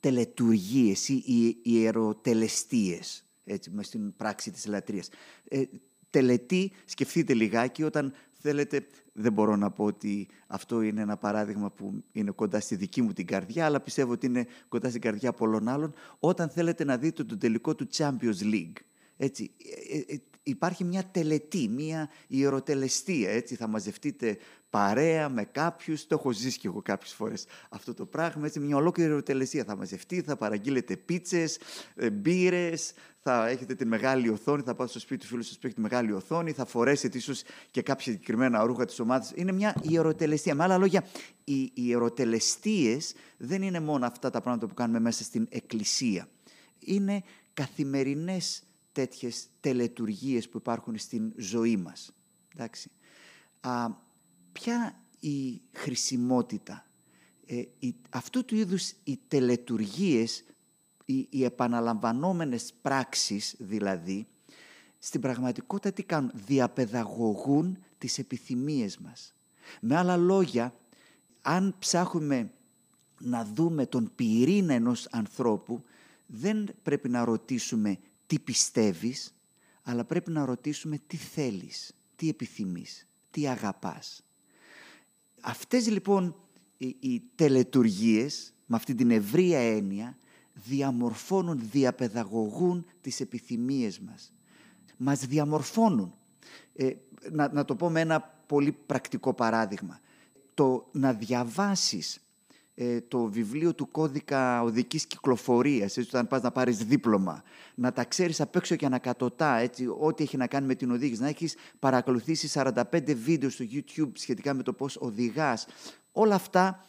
τελετουργίες 0.00 1.08
ή 1.08 1.58
ιεροτελεστίες, 1.62 3.24
έτσι, 3.44 3.70
μες 3.70 3.86
στην 3.86 4.16
πράξη 4.16 4.50
της 4.50 4.66
λατρείας. 4.66 5.08
Ε, 5.48 5.62
τελετή, 6.10 6.72
σκεφτείτε 6.84 7.34
λιγάκι, 7.34 7.82
όταν 7.82 8.12
θέλετε, 8.42 8.86
δεν 9.12 9.32
μπορώ 9.32 9.56
να 9.56 9.70
πω 9.70 9.84
ότι 9.84 10.28
αυτό 10.46 10.80
είναι 10.82 11.00
ένα 11.00 11.16
παράδειγμα 11.16 11.70
που 11.70 12.04
είναι 12.12 12.30
κοντά 12.30 12.60
στη 12.60 12.76
δική 12.76 13.02
μου 13.02 13.12
την 13.12 13.26
καρδιά, 13.26 13.64
αλλά 13.64 13.80
πιστεύω 13.80 14.12
ότι 14.12 14.26
είναι 14.26 14.46
κοντά 14.68 14.88
στην 14.88 15.00
καρδιά 15.00 15.32
πολλών 15.32 15.68
άλλων, 15.68 15.94
όταν 16.18 16.48
θέλετε 16.48 16.84
να 16.84 16.96
δείτε 16.96 17.24
τον 17.24 17.38
τελικό 17.38 17.74
του 17.74 17.86
Champions 17.92 18.42
League. 18.42 18.76
Έτσι, 19.16 19.50
ε, 19.90 19.98
ε, 19.98 20.14
ε, 20.14 20.20
υπάρχει 20.42 20.84
μια 20.84 21.04
τελετή, 21.04 21.68
μια 21.68 22.10
ιεροτελεστία. 22.26 23.30
Έτσι, 23.30 23.54
θα 23.54 23.66
μαζευτείτε 23.66 24.38
παρέα 24.70 25.28
με 25.28 25.44
κάποιους. 25.44 26.06
Το 26.06 26.14
έχω 26.14 26.32
ζήσει 26.32 26.58
και 26.58 26.68
εγώ 26.68 26.82
κάποιες 26.82 27.12
φορές 27.12 27.46
αυτό 27.68 27.94
το 27.94 28.06
πράγμα. 28.06 28.46
Έτσι, 28.46 28.60
μια 28.60 28.76
ολόκληρη 28.76 29.08
ιεροτελεστία. 29.08 29.64
Θα 29.64 29.76
μαζευτεί, 29.76 30.20
θα 30.20 30.36
παραγγείλετε 30.36 30.96
πίτσες, 30.96 31.58
μπύρες, 32.12 32.92
θα 33.18 33.48
έχετε 33.48 33.74
τη 33.74 33.86
μεγάλη 33.86 34.28
οθόνη, 34.28 34.62
θα 34.62 34.74
πάτε 34.74 34.90
στο 34.90 34.98
σπίτι 34.98 35.20
του 35.20 35.26
φίλου 35.26 35.42
σας 35.42 35.58
που 35.58 35.66
έχει 35.66 35.74
τη 35.74 35.80
μεγάλη 35.80 36.12
οθόνη, 36.12 36.52
θα 36.52 36.64
φορέσετε 36.64 37.18
ίσως 37.18 37.42
και 37.70 37.82
κάποια 37.82 38.12
συγκεκριμένα 38.12 38.62
ρούχα 38.64 38.84
της 38.84 39.00
ομάδας. 39.00 39.32
Είναι 39.34 39.52
μια 39.52 39.74
ιεροτελεστία. 39.82 40.54
Με 40.54 40.62
άλλα 40.62 40.78
λόγια, 40.78 41.04
οι 41.44 41.72
ιεροτελεστίες 41.74 43.14
δεν 43.36 43.62
είναι 43.62 43.80
μόνο 43.80 44.06
αυτά 44.06 44.30
τα 44.30 44.40
πράγματα 44.40 44.66
που 44.66 44.74
κάνουμε 44.74 45.00
μέσα 45.00 45.24
στην 45.24 45.46
εκκλησία. 45.50 46.28
Είναι 46.78 47.22
καθημερινές 47.54 48.62
τέτοιες 48.92 49.46
τελετουργίες 49.60 50.48
που 50.48 50.56
υπάρχουν 50.58 50.98
στην 50.98 51.32
ζωή 51.36 51.76
μας. 51.76 52.12
Εντάξει. 52.54 52.90
Α, 53.60 53.90
ποια 54.52 55.00
η 55.20 55.60
χρησιμότητα. 55.72 56.86
Ε, 57.46 57.62
η, 57.78 57.94
αυτού 58.10 58.44
του 58.44 58.56
είδους 58.56 58.92
οι 59.04 59.18
τελετουργίες, 59.28 60.44
οι, 61.04 61.26
οι 61.30 61.44
επαναλαμβανόμενες 61.44 62.72
πράξεις 62.82 63.54
δηλαδή, 63.58 64.26
στην 64.98 65.20
πραγματικότητα 65.20 65.92
τι 65.92 66.02
κάνουν, 66.02 66.30
διαπαιδαγωγούν 66.34 67.78
τις 67.98 68.18
επιθυμίες 68.18 68.98
μας. 68.98 69.34
Με 69.80 69.96
άλλα 69.96 70.16
λόγια, 70.16 70.74
αν 71.42 71.74
ψάχνουμε 71.78 72.52
να 73.18 73.44
δούμε 73.44 73.86
τον 73.86 74.12
πυρήνα 74.14 74.74
ενός 74.74 75.08
ανθρώπου, 75.10 75.84
δεν 76.26 76.68
πρέπει 76.82 77.08
να 77.08 77.24
ρωτήσουμε 77.24 77.98
τι 78.32 78.38
πιστεύεις, 78.38 79.34
αλλά 79.82 80.04
πρέπει 80.04 80.30
να 80.30 80.44
ρωτήσουμε 80.44 80.98
τι 81.06 81.16
θέλεις, 81.16 81.94
τι 82.16 82.28
επιθυμείς, 82.28 83.08
τι 83.30 83.48
αγαπάς. 83.48 84.24
Αυτές 85.40 85.88
λοιπόν 85.88 86.36
οι, 86.76 86.96
οι 87.00 87.22
τελετουργίες, 87.34 88.54
με 88.66 88.76
αυτή 88.76 88.94
την 88.94 89.10
ευρία 89.10 89.58
έννοια, 89.58 90.16
διαμορφώνουν, 90.52 91.60
διαπαιδαγωγούν 91.70 92.86
τις 93.00 93.20
επιθυμίες 93.20 93.98
μας. 94.00 94.32
Μας 94.96 95.26
διαμορφώνουν. 95.26 96.14
Ε, 96.74 96.92
να, 97.30 97.52
να 97.52 97.64
το 97.64 97.76
πω 97.76 97.90
με 97.90 98.00
ένα 98.00 98.20
πολύ 98.46 98.72
πρακτικό 98.72 99.34
παράδειγμα. 99.34 100.00
Το 100.54 100.88
να 100.92 101.12
διαβάσεις 101.12 102.20
ε, 102.74 103.00
το 103.00 103.24
βιβλίο 103.24 103.74
του 103.74 103.90
κώδικα 103.90 104.62
οδικής 104.62 105.06
κυκλοφορίας, 105.06 105.96
έτσι, 105.96 106.08
όταν 106.08 106.26
πας 106.26 106.42
να 106.42 106.50
πάρεις 106.50 106.78
δίπλωμα, 106.78 107.42
να 107.74 107.92
τα 107.92 108.04
ξέρεις 108.04 108.40
απ' 108.40 108.56
έξω 108.56 108.76
και 108.76 108.86
ανακατοτά, 108.86 109.56
έτσι, 109.56 109.86
ό,τι 109.98 110.22
έχει 110.22 110.36
να 110.36 110.46
κάνει 110.46 110.66
με 110.66 110.74
την 110.74 110.90
οδήγηση, 110.90 111.20
να 111.20 111.28
έχεις 111.28 111.56
παρακολουθήσει 111.78 112.48
45 112.48 113.14
βίντεο 113.14 113.50
στο 113.50 113.64
YouTube 113.72 114.10
σχετικά 114.12 114.54
με 114.54 114.62
το 114.62 114.72
πώς 114.72 114.96
οδηγάς. 115.00 115.66
Όλα 116.12 116.34
αυτά 116.34 116.84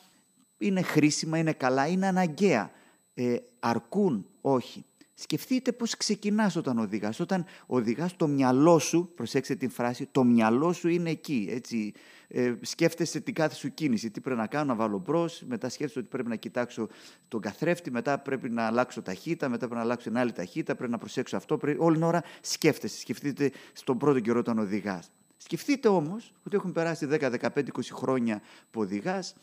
είναι 0.58 0.82
χρήσιμα, 0.82 1.38
είναι 1.38 1.54
καλά, 1.54 1.88
είναι 1.88 2.08
αναγκαία. 2.08 2.72
Ε, 3.14 3.36
αρκούν, 3.60 4.26
όχι. 4.42 4.86
Σκεφτείτε 5.24 5.72
πώς 5.72 5.98
ξεκινάς 5.98 6.56
όταν 6.56 6.78
οδηγάς. 6.78 7.20
Όταν 7.20 7.46
οδηγάς 7.66 8.16
το 8.16 8.28
μυαλό 8.28 8.80
σου, 8.80 9.12
προσέξτε 9.16 9.56
την 9.56 9.70
φράση, 9.70 10.06
το 10.12 10.24
μυαλό 10.24 10.74
σου 10.74 10.88
είναι 10.88 11.10
εκεί. 11.10 11.48
Έτσι. 11.50 11.94
Ε, 12.28 12.54
σκέφτεσαι 12.62 13.20
την 13.20 13.34
κάθε 13.34 13.56
σου 13.56 13.74
κίνηση. 13.74 14.12
Τι 14.12 14.20
πρέπει 14.20 14.40
να 14.40 14.48
κάνω, 14.48 14.66
να 14.66 14.76
βάλω 14.76 14.98
μπρος, 14.98 15.44
μετά 15.48 15.70
σκέφτεσαι 15.70 16.00
ότι 16.00 16.08
πρέπει 16.08 16.30
να 16.30 16.36
κοιτάξω 16.36 16.88
τον 17.28 17.42
καθρέφτη, 17.42 17.92
μετά 17.92 18.20
πρέπει 18.20 18.50
να 18.50 18.66
αλλάξω 18.66 19.02
ταχύτητα, 19.02 19.50
μετά 19.50 19.58
πρέπει 19.60 19.76
να 19.76 19.82
αλλάξω 19.82 20.10
την 20.10 20.18
άλλη 20.18 20.32
ταχύτητα, 20.32 20.76
πρέπει 20.76 20.92
να 20.92 20.98
προσέξω 20.98 21.38
αυτό. 21.38 21.58
Πρέπει... 21.58 21.78
Όλη 21.82 21.96
την 21.96 22.04
ώρα 22.04 22.24
σκέφτεσαι. 22.42 23.00
Σκεφτείτε 23.00 23.52
στον 23.74 23.98
πρώτο 23.98 24.20
καιρό 24.20 24.40
όταν 24.40 24.60
οδηγάς. 24.60 25.12
Σκεφτείτε 25.38 25.88
όμως 25.88 26.34
ότι 26.44 26.56
έχουν 26.56 26.72
περάσει 26.72 27.08
10, 27.12 27.32
15, 27.40 27.48
20 27.54 27.66
χρόνια 27.92 28.42
που 28.72 28.82
οδηγάς. 28.82 29.36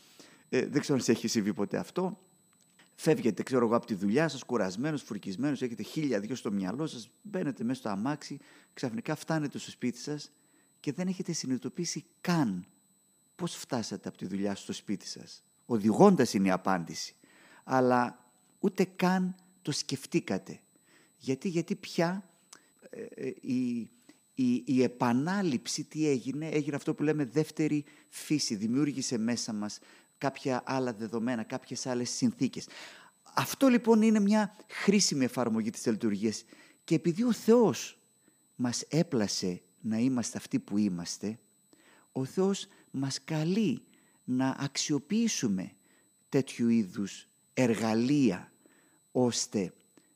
Ε, 0.48 0.66
δεν 0.66 0.80
ξέρω 0.80 0.98
αν 0.98 1.04
σε 1.04 1.12
έχει 1.12 1.28
συμβεί 1.28 1.52
ποτέ 1.52 1.76
αυτό 1.76 2.18
Φεύγετε, 3.02 3.42
ξέρω 3.42 3.66
εγώ, 3.66 3.76
από 3.76 3.86
τη 3.86 3.94
δουλειά 3.94 4.28
σας, 4.28 4.44
κουρασμένος, 4.44 5.02
φουρκισμένος, 5.02 5.62
έχετε 5.62 5.82
χίλια 5.82 6.20
δυο 6.20 6.34
στο 6.34 6.52
μυαλό 6.52 6.86
σας, 6.86 7.10
μπαίνετε 7.22 7.64
μέσα 7.64 7.80
στο 7.80 7.88
αμάξι, 7.88 8.38
ξαφνικά 8.74 9.14
φτάνετε 9.14 9.58
στο 9.58 9.70
σπίτι 9.70 9.98
σας 9.98 10.32
και 10.80 10.92
δεν 10.92 11.08
έχετε 11.08 11.32
συνειδητοποιήσει 11.32 12.04
καν 12.20 12.66
πώς 13.36 13.54
φτάσατε 13.54 14.08
από 14.08 14.18
τη 14.18 14.26
δουλειά 14.26 14.54
στο 14.54 14.72
σπίτι 14.72 15.06
σας. 15.06 15.44
Οδηγώντας 15.66 16.34
είναι 16.34 16.48
η 16.48 16.50
απάντηση. 16.50 17.14
Αλλά 17.64 18.32
ούτε 18.58 18.84
καν 18.84 19.34
το 19.62 19.72
σκεφτήκατε. 19.72 20.60
Γιατί, 21.16 21.48
γιατί 21.48 21.74
πια 21.74 22.30
ε, 22.90 23.02
ε, 23.02 23.34
η, 23.40 23.90
η, 24.34 24.62
η 24.66 24.82
επανάληψη 24.82 25.84
τι 25.84 26.08
έγινε, 26.08 26.48
έγινε 26.48 26.76
αυτό 26.76 26.94
που 26.94 27.02
λέμε 27.02 27.24
δεύτερη 27.24 27.84
φύση, 28.08 28.54
δημιούργησε 28.54 29.18
μέσα 29.18 29.52
μας 29.52 29.78
κάποια 30.20 30.62
άλλα 30.64 30.92
δεδομένα, 30.92 31.42
κάποιες 31.42 31.86
άλλες 31.86 32.10
συνθήκες. 32.10 32.68
Αυτό 33.34 33.68
λοιπόν 33.68 34.02
είναι 34.02 34.20
μια 34.20 34.56
χρήσιμη 34.68 35.24
εφαρμογή 35.24 35.70
της 35.70 35.86
λειτουργίας 35.86 36.44
και 36.84 36.94
επειδή 36.94 37.22
ο 37.22 37.32
Θεός 37.32 37.98
μας 38.56 38.82
έπλασε 38.88 39.62
να 39.80 39.98
είμαστε 39.98 40.38
αυτοί 40.38 40.58
που 40.58 40.78
είμαστε, 40.78 41.38
ο 42.12 42.24
Θεός 42.24 42.66
μας 42.90 43.24
καλεί 43.24 43.82
να 44.24 44.56
αξιοποιήσουμε 44.58 45.72
τέτοιου 46.28 46.68
είδους 46.68 47.26
εργαλεία 47.54 48.52
ώστε 49.12 49.72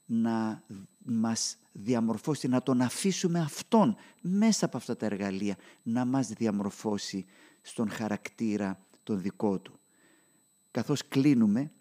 να 0.07 0.62
μας 1.05 1.57
διαμορφώσει, 1.73 2.49
να 2.49 2.62
τον 2.62 2.81
αφήσουμε 2.81 3.40
Αυτόν 3.40 3.97
μέσα 4.21 4.64
από 4.64 4.77
αυτά 4.77 4.97
τα 4.97 5.07
εργαλεία 5.07 5.57
να 5.83 6.05
μας 6.05 6.29
διαμορφώσει 6.29 7.27
στον 7.62 7.90
χαρακτήρα 7.90 8.87
τον 9.03 9.21
δικό 9.21 9.59
Του. 9.59 9.79
Καθώς 10.75 11.09
κλείνουμε, 11.09 11.73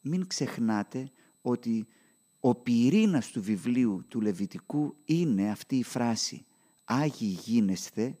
μην 0.00 0.26
ξεχνάτε 0.26 1.10
ότι 1.40 1.86
ο 2.40 2.54
πυρήνας 2.54 3.30
του 3.30 3.42
βιβλίου 3.42 4.04
του 4.08 4.20
Λεβιτικού 4.20 4.96
είναι 5.04 5.50
αυτή 5.50 5.76
η 5.76 5.82
φράση 5.82 6.44
«Άγιοι 6.84 7.38
γίνεσθε, 7.44 8.18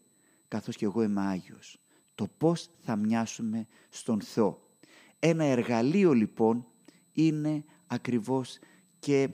καθώς 0.48 0.76
και 0.76 0.84
εγώ 0.84 1.02
είμαι 1.02 1.20
Άγιος». 1.20 1.80
Το 2.14 2.28
πώς 2.38 2.70
θα 2.80 2.96
μοιάσουμε 2.96 3.66
στον 3.88 4.20
Θεό. 4.20 4.76
Ένα 5.18 5.44
εργαλείο 5.44 6.12
λοιπόν 6.12 6.66
είναι 7.12 7.64
ακριβώς 7.86 8.58
και 8.98 9.30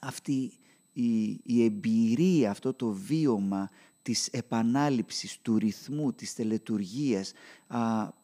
αυτή 0.00 0.52
η, 0.92 1.40
η 1.42 1.64
εμπειρία, 1.64 2.50
αυτό 2.50 2.74
το 2.74 2.92
βίωμα 2.92 3.70
της 4.02 4.26
επανάληψης, 4.26 5.38
του 5.42 5.58
ρυθμού, 5.58 6.12
της 6.12 6.34
τελετουργίας 6.34 7.32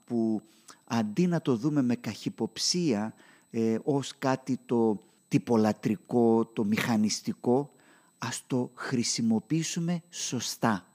που 0.05 0.43
αντί 0.85 1.27
να 1.27 1.40
το 1.40 1.57
δούμε 1.57 1.83
με 1.83 1.97
καχυποψία 1.97 3.14
ε, 3.51 3.79
ως 3.85 4.19
κάτι 4.19 4.59
το 4.67 5.03
τυπολατρικό, 5.29 6.45
το 6.47 6.64
μηχανιστικό, 6.64 7.73
ας 8.19 8.45
το 8.47 8.71
χρησιμοποιήσουμε 8.75 10.03
σωστά. 10.11 10.88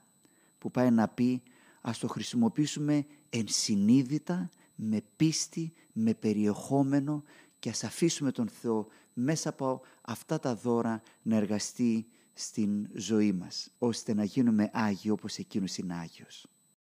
Που 0.58 0.70
πάει 0.70 0.90
να 0.90 1.08
πει 1.08 1.42
ας 1.80 1.98
το 1.98 2.08
χρησιμοποιήσουμε 2.08 3.06
ενσυνείδητα, 3.30 4.50
με 4.74 5.02
πίστη, 5.16 5.72
με 5.92 6.14
περιεχόμενο 6.14 7.22
και 7.58 7.68
ας 7.68 7.84
αφήσουμε 7.84 8.32
τον 8.32 8.48
Θεό 8.48 8.86
μέσα 9.12 9.48
από 9.48 9.80
αυτά 10.02 10.38
τα 10.38 10.54
δώρα 10.54 11.02
να 11.22 11.36
εργαστεί 11.36 12.06
στην 12.32 12.88
ζωή 12.94 13.32
μας, 13.32 13.70
ώστε 13.78 14.14
να 14.14 14.24
γίνουμε 14.24 14.70
Άγιοι 14.72 15.10
όπως 15.12 15.36
Εκείνος 15.36 15.76
είναι 15.76 15.94
Άγιος. 15.94 16.46